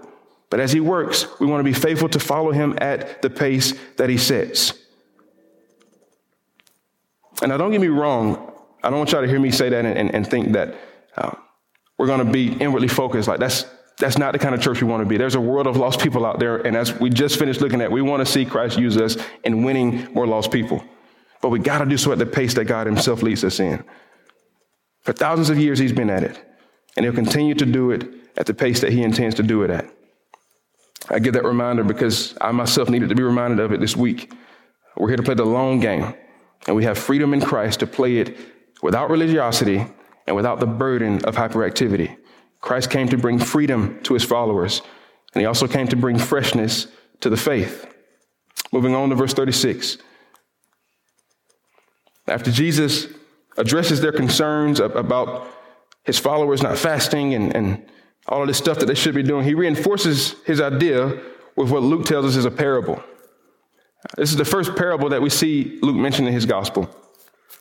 [0.49, 3.73] But as he works, we want to be faithful to follow him at the pace
[3.97, 4.73] that he sets.
[7.41, 8.53] And now, don't get me wrong.
[8.83, 10.75] I don't want y'all to hear me say that and, and, and think that
[11.15, 11.31] uh,
[11.97, 13.27] we're going to be inwardly focused.
[13.27, 13.65] Like that's
[13.97, 15.17] that's not the kind of church we want to be.
[15.17, 17.91] There's a world of lost people out there, and as we just finished looking at,
[17.91, 20.83] we want to see Christ use us in winning more lost people.
[21.41, 23.83] But we got to do so at the pace that God Himself leads us in.
[25.01, 26.39] For thousands of years, He's been at it,
[26.95, 29.69] and He'll continue to do it at the pace that He intends to do it
[29.69, 29.89] at.
[31.09, 34.31] I give that reminder because I myself needed to be reminded of it this week.
[34.95, 36.13] We're here to play the long game,
[36.67, 38.37] and we have freedom in Christ to play it
[38.81, 39.85] without religiosity
[40.25, 42.17] and without the burden of hyperactivity.
[42.61, 44.81] Christ came to bring freedom to his followers,
[45.33, 46.87] and he also came to bring freshness
[47.21, 47.93] to the faith.
[48.71, 49.97] Moving on to verse 36.
[52.27, 53.07] After Jesus
[53.57, 55.47] addresses their concerns about
[56.03, 57.85] his followers not fasting and, and
[58.27, 61.21] all of this stuff that they should be doing, he reinforces his idea
[61.55, 63.01] with what Luke tells us is a parable.
[64.17, 66.89] This is the first parable that we see Luke mention in his gospel.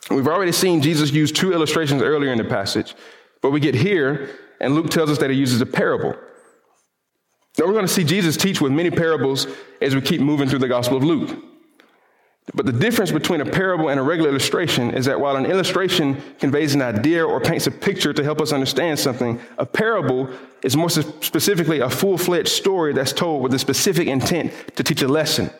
[0.09, 2.95] We've already seen Jesus use two illustrations earlier in the passage,
[3.41, 4.29] but we get here,
[4.61, 6.15] and Luke tells us that he uses a parable.
[7.57, 9.47] Now we're going to see Jesus teach with many parables
[9.81, 11.43] as we keep moving through the Gospel of Luke.
[12.57, 16.19] But the difference between a parable and a regular illustration is that while an illustration
[16.39, 20.27] conveys an idea or paints a picture to help us understand something, a parable
[20.63, 25.03] is more specifically a full fledged story that's told with a specific intent to teach
[25.03, 25.51] a lesson.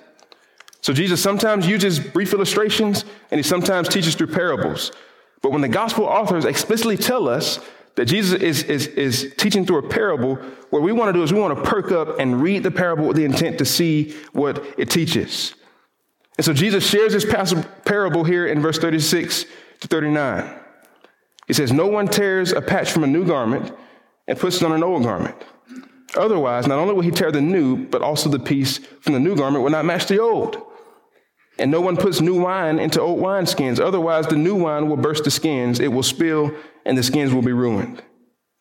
[0.82, 4.92] So Jesus sometimes uses brief illustrations and he sometimes teaches through parables.
[5.44, 7.60] But when the gospel authors explicitly tell us
[7.94, 10.38] that Jesus is, is, is teaching through a parable,
[10.72, 13.06] what we want to do is we want to perk up and read the parable
[13.06, 15.54] with the intent to see what it teaches.
[16.38, 17.26] And so Jesus shares this
[17.84, 19.46] parable here in verse 36
[19.82, 20.60] to 39.
[21.48, 23.74] He says, No one tears a patch from a new garment
[24.28, 25.36] and puts it on an old garment.
[26.16, 29.36] Otherwise, not only will he tear the new, but also the piece from the new
[29.36, 30.62] garment will not match the old.
[31.60, 33.80] And no one puts new wine into old wineskins.
[33.80, 36.52] Otherwise, the new wine will burst the skins, it will spill,
[36.86, 38.04] and the skins will be ruined.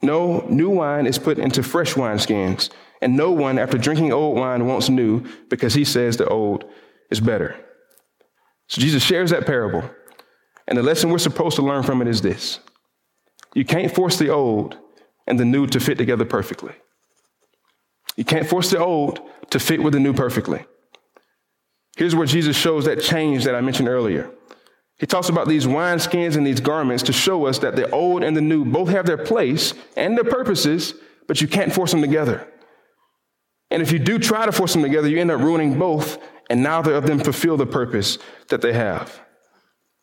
[0.02, 2.70] No, new wine is put into fresh wineskins.
[3.02, 6.64] And no one, after drinking old wine, wants new because he says the old
[7.10, 7.56] is better.
[8.68, 9.88] So Jesus shares that parable.
[10.68, 12.60] And the lesson we're supposed to learn from it is this
[13.54, 14.76] you can't force the old
[15.26, 16.74] and the new to fit together perfectly.
[18.16, 20.64] You can't force the old to fit with the new perfectly.
[21.96, 24.30] Here's where Jesus shows that change that I mentioned earlier.
[24.98, 28.36] He talks about these wineskins and these garments to show us that the old and
[28.36, 30.94] the new both have their place and their purposes,
[31.26, 32.46] but you can't force them together.
[33.70, 36.18] And if you do try to force them together, you end up ruining both,
[36.48, 38.18] and neither of them fulfill the purpose
[38.48, 39.20] that they have.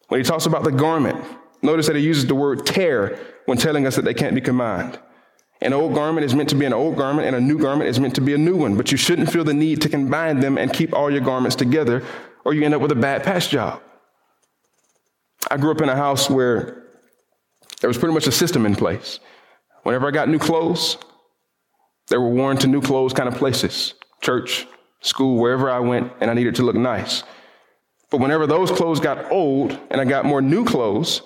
[0.08, 1.24] When he talks about the garment,
[1.62, 5.00] notice that he uses the word tear when telling us that they can't be combined.
[5.62, 8.00] An old garment is meant to be an old garment, and a new garment is
[8.00, 8.76] meant to be a new one.
[8.76, 12.04] But you shouldn't feel the need to combine them and keep all your garments together,
[12.44, 13.82] or you end up with a bad patch job.
[15.50, 16.84] I grew up in a house where
[17.80, 19.20] there was pretty much a system in place.
[19.84, 20.98] Whenever I got new clothes,
[22.10, 24.68] they were worn to new clothes kind of places church,
[25.04, 27.24] school, wherever I went, and I needed to look nice.
[28.10, 31.22] But whenever those clothes got old and I got more new clothes,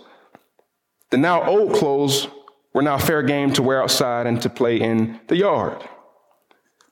[1.11, 2.27] the now old clothes
[2.73, 5.81] were now fair game to wear outside and to play in the yard.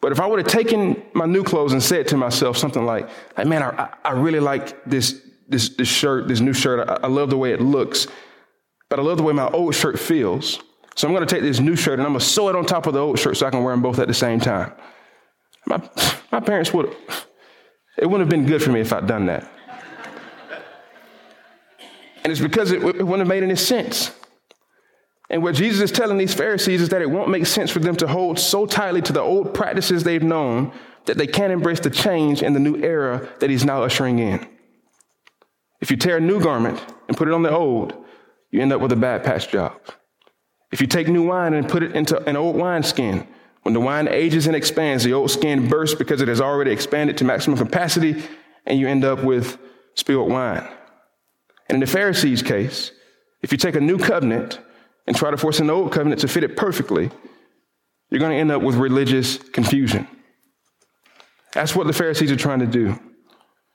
[0.01, 3.09] But if I would have taken my new clothes and said to myself something like,
[3.35, 6.87] hey, man, I, I really like this, this, this shirt, this new shirt.
[6.87, 8.07] I, I love the way it looks,
[8.89, 10.59] but I love the way my old shirt feels.
[10.95, 12.65] So I'm going to take this new shirt and I'm going to sew it on
[12.65, 14.73] top of the old shirt so I can wear them both at the same time.
[15.65, 15.81] My,
[16.35, 16.93] my parents would,
[17.97, 19.49] it wouldn't have been good for me if I'd done that.
[22.25, 24.11] And it's because it, it wouldn't have made any sense.
[25.29, 27.95] And what Jesus is telling these Pharisees is that it won't make sense for them
[27.95, 30.73] to hold so tightly to the old practices they've known
[31.05, 34.45] that they can't embrace the change in the new era that he's now ushering in.
[35.79, 37.93] If you tear a new garment and put it on the old,
[38.51, 39.79] you end up with a bad patch job.
[40.69, 43.25] If you take new wine and put it into an old wineskin,
[43.65, 47.17] when the wine ages and expands, the old skin bursts because it has already expanded
[47.17, 48.21] to maximum capacity,
[48.67, 49.57] and you end up with
[49.95, 50.67] spilled wine.
[51.67, 52.91] And in the Pharisees' case,
[53.41, 54.59] if you take a new covenant
[55.07, 57.09] and try to force an old covenant to fit it perfectly,
[58.11, 60.07] you're going to end up with religious confusion.
[61.53, 62.99] That's what the Pharisees are trying to do.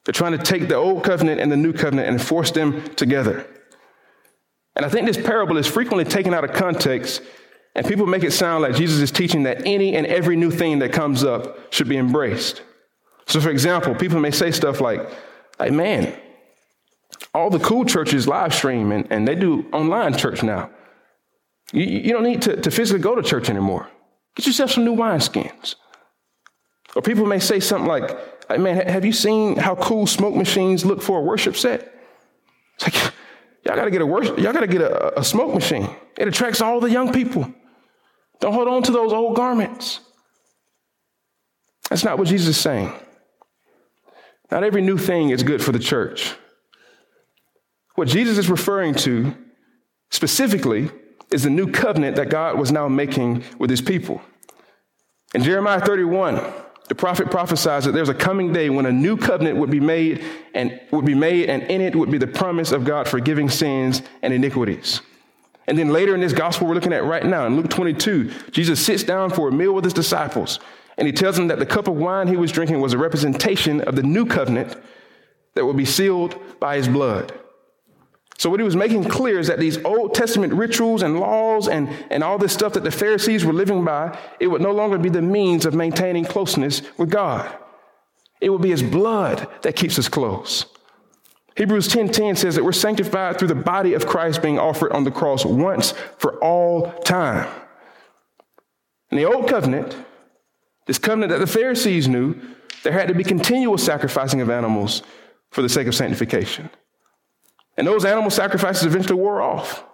[0.04, 3.44] They're trying to take the old covenant and the new covenant and force them together.
[4.76, 7.22] And I think this parable is frequently taken out of context,
[7.74, 10.80] and people make it sound like Jesus is teaching that any and every new thing
[10.80, 12.62] that comes up should be embraced.
[13.26, 15.08] So, for example, people may say stuff like,
[15.58, 16.12] like man,
[17.32, 20.70] all the cool churches live stream and, and they do online church now.
[21.72, 23.88] You, you don't need to, to physically go to church anymore.
[24.34, 25.76] Get yourself some new wineskins.
[26.96, 28.10] Or people may say something like,
[28.48, 31.94] like, man, have you seen how cool smoke machines look for a worship set?
[32.74, 33.14] It's like,
[33.64, 35.88] y'all got to get a worship, y'all got to get a, a smoke machine.
[36.18, 37.54] It attracts all the young people.
[38.40, 40.00] Don't hold on to those old garments.
[41.88, 42.92] That's not what Jesus is saying.
[44.50, 46.34] Not every new thing is good for the church.
[47.94, 49.34] What Jesus is referring to
[50.10, 50.90] specifically
[51.30, 54.20] is the new covenant that God was now making with his people.
[55.34, 56.42] In Jeremiah 31,
[56.88, 60.24] the prophet prophesies that there's a coming day when a new covenant would be made
[60.54, 64.02] and would be made, and in it would be the promise of God forgiving sins
[64.22, 65.00] and iniquities.
[65.70, 68.84] And then later in this gospel we're looking at right now, in Luke 22, Jesus
[68.84, 70.58] sits down for a meal with his disciples,
[70.98, 73.80] and he tells them that the cup of wine he was drinking was a representation
[73.82, 74.76] of the new covenant
[75.54, 77.32] that would be sealed by his blood.
[78.36, 81.88] So, what he was making clear is that these Old Testament rituals and laws and,
[82.10, 85.08] and all this stuff that the Pharisees were living by, it would no longer be
[85.08, 87.48] the means of maintaining closeness with God.
[88.40, 90.64] It would be his blood that keeps us close.
[91.56, 94.92] Hebrews 10:10 10, 10 says that we're sanctified through the body of Christ being offered
[94.92, 97.48] on the cross once for all time.
[99.10, 99.96] In the old covenant,
[100.86, 102.36] this covenant that the Pharisees knew,
[102.82, 105.02] there had to be continual sacrificing of animals
[105.50, 106.70] for the sake of sanctification.
[107.76, 109.84] And those animal sacrifices eventually wore off.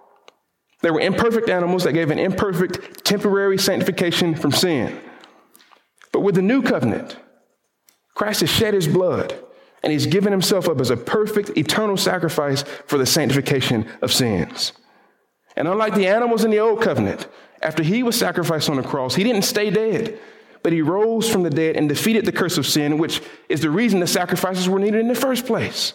[0.81, 4.99] They were imperfect animals that gave an imperfect temporary sanctification from sin.
[6.11, 7.17] But with the new covenant,
[8.13, 9.37] Christ has shed his blood
[9.83, 14.73] and he's given himself up as a perfect eternal sacrifice for the sanctification of sins.
[15.55, 17.27] And unlike the animals in the old covenant,
[17.61, 20.19] after he was sacrificed on the cross, he didn't stay dead,
[20.61, 23.69] but he rose from the dead and defeated the curse of sin, which is the
[23.69, 25.93] reason the sacrifices were needed in the first place.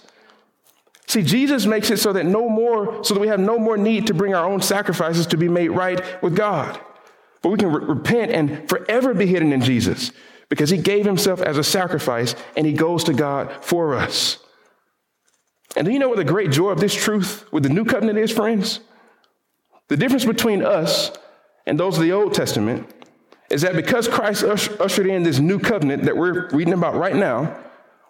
[1.06, 4.06] See, Jesus makes it so that no more, so that we have no more need
[4.06, 6.80] to bring our own sacrifices to be made right with God.
[7.42, 10.12] But we can re- repent and forever be hidden in Jesus
[10.52, 14.36] because he gave himself as a sacrifice and he goes to God for us.
[15.76, 18.18] And do you know what the great joy of this truth with the new covenant
[18.18, 18.80] is, friends?
[19.88, 21.10] The difference between us
[21.64, 22.86] and those of the Old Testament
[23.48, 27.58] is that because Christ ushered in this new covenant that we're reading about right now,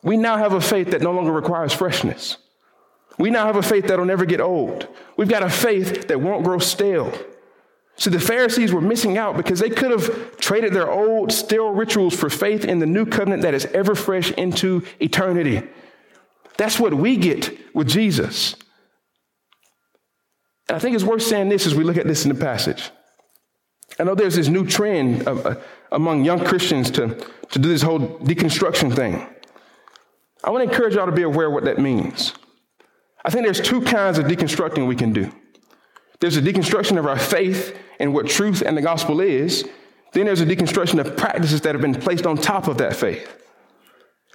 [0.02, 2.38] we now have a faith that no longer requires freshness.
[3.18, 4.88] We now have a faith that'll never get old.
[5.16, 7.12] We've got a faith that won't grow stale.
[7.96, 12.14] See, the Pharisees were missing out because they could have traded their old, stale rituals
[12.14, 15.62] for faith in the new covenant that is ever fresh into eternity.
[16.56, 18.56] That's what we get with Jesus.
[20.68, 22.90] And I think it's worth saying this as we look at this in the passage.
[23.98, 25.56] I know there's this new trend of, uh,
[25.90, 29.26] among young Christians to, to do this whole deconstruction thing.
[30.42, 32.32] I want to encourage y'all to be aware what that means.
[33.24, 35.30] I think there's two kinds of deconstructing we can do.
[36.22, 39.68] There's a deconstruction of our faith and what truth and the gospel is.
[40.12, 43.28] Then there's a deconstruction of practices that have been placed on top of that faith.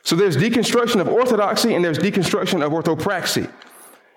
[0.04, 3.50] So there's deconstruction of orthodoxy and there's deconstruction of orthopraxy.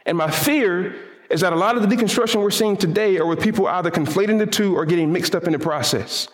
[0.05, 0.97] And my fear
[1.31, 4.41] is that a lot of the deconstruction we're seeing today are with people either conflating
[4.41, 6.27] the two or getting mixed up in the process.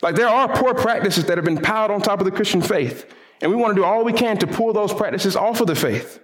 [0.00, 3.12] Like there are poor practices that have been piled on top of the Christian faith,
[3.42, 5.74] and we want to do all we can to pull those practices off of the
[5.74, 6.20] faith.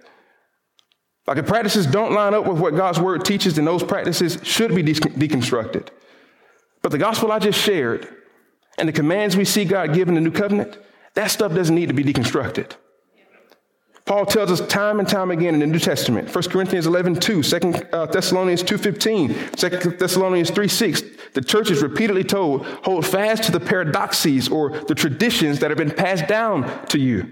[1.25, 4.75] Like if practices don't line up with what God's word teaches, then those practices should
[4.75, 5.87] be de- deconstructed.
[6.81, 8.07] But the gospel I just shared
[8.77, 10.77] and the commands we see God give in the new covenant,
[11.13, 12.73] that stuff doesn't need to be deconstructed.
[14.05, 17.41] Paul tells us time and time again in the New Testament, 1 Corinthians 11, 2,
[17.41, 21.01] 2 uh, Thessalonians 2, 15, 2 Thessalonians 3, 6,
[21.33, 25.77] the church is repeatedly told, hold fast to the paradosis or the traditions that have
[25.77, 27.31] been passed down to you.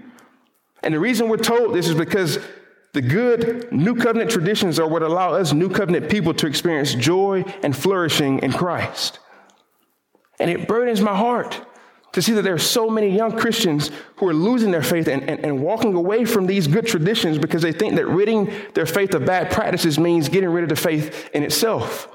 [0.82, 2.38] And the reason we're told this is because
[2.92, 7.42] the good new covenant traditions are what allow us new covenant people to experience joy
[7.62, 9.18] and flourishing in Christ.
[10.38, 11.60] And it burdens my heart
[12.12, 15.22] to see that there are so many young Christians who are losing their faith and,
[15.28, 19.14] and, and, walking away from these good traditions because they think that ridding their faith
[19.14, 22.08] of bad practices means getting rid of the faith in itself.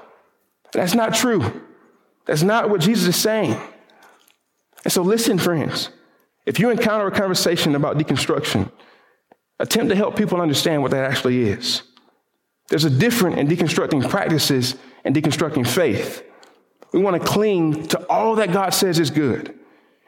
[0.72, 1.62] That's not true.
[2.26, 3.60] That's not what Jesus is saying.
[4.84, 5.90] And so, listen, friends,
[6.46, 8.70] if you encounter a conversation about deconstruction,
[9.58, 11.82] attempt to help people understand what that actually is.
[12.68, 16.22] There's a difference in deconstructing practices and deconstructing faith.
[16.92, 19.48] We want to cling to all that God says is good.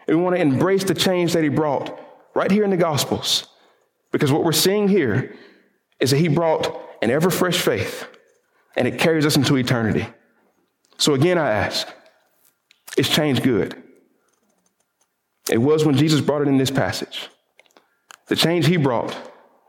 [0.07, 1.98] And we want to embrace the change that He brought
[2.34, 3.46] right here in the Gospels.
[4.12, 5.36] Because what we're seeing here
[6.01, 8.07] is that He brought an ever fresh faith
[8.76, 10.07] and it carries us into eternity.
[10.96, 11.88] So again, I ask,
[12.96, 13.82] is change good?
[15.51, 17.28] It was when Jesus brought it in this passage.
[18.26, 19.16] The change He brought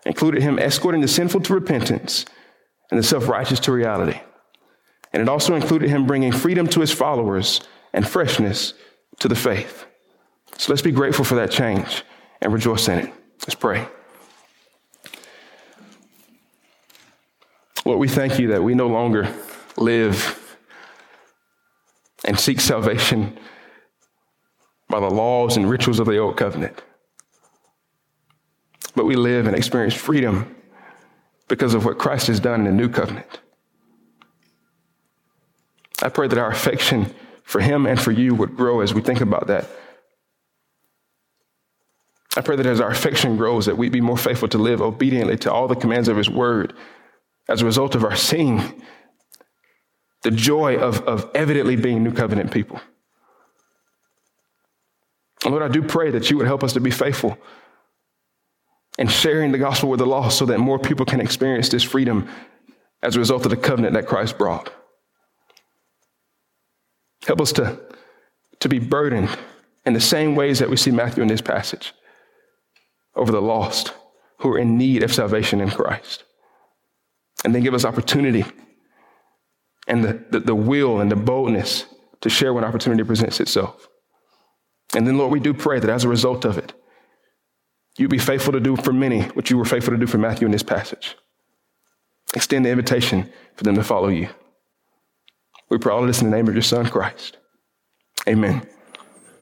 [0.06, 2.26] included him escorting the sinful to repentance
[2.90, 4.20] and the self righteous to reality.
[5.14, 7.62] And it also included him bringing freedom to his followers
[7.94, 8.74] and freshness
[9.20, 9.86] to the faith.
[10.58, 12.04] So let's be grateful for that change
[12.42, 13.14] and rejoice in it.
[13.42, 13.88] Let's pray.
[17.86, 19.34] Lord, we thank you that we no longer
[19.76, 20.38] live
[22.24, 23.38] and seek salvation
[24.88, 26.82] by the laws and rituals of the old covenant.
[29.02, 30.56] But we live and experience freedom
[31.48, 33.40] because of what Christ has done in the new covenant.
[36.04, 39.20] I pray that our affection for him and for you would grow as we think
[39.20, 39.68] about that.
[42.38, 45.36] I pray that as our affection grows, that we'd be more faithful to live obediently
[45.38, 46.76] to all the commands of his word
[47.50, 48.84] as a result of our seeing
[50.22, 52.80] the joy of, of evidently being new covenant people.
[55.44, 57.40] Lord, I do pray that you would help us to be faithful
[58.98, 62.30] in sharing the gospel with the lost so that more people can experience this freedom
[63.02, 64.72] as a result of the covenant that Christ brought.
[67.26, 67.80] Help us to,
[68.60, 69.30] to be burdened
[69.86, 71.94] in the same ways that we see Matthew in this passage
[73.16, 73.94] over the lost
[74.40, 76.24] who are in need of salvation in Christ.
[77.44, 78.46] And then give us opportunity
[79.88, 81.86] and the, the, the will and the boldness
[82.22, 83.88] to share when opportunity presents itself.
[84.96, 86.74] And then, Lord, we do pray that as a result of it,
[87.98, 90.18] you will be faithful to do for many what you were faithful to do for
[90.18, 91.16] Matthew in this passage.
[92.34, 94.30] Extend the invitation for them to follow you.
[95.70, 97.38] We pray all of this in the name of your Son, Christ.
[98.28, 98.68] Amen.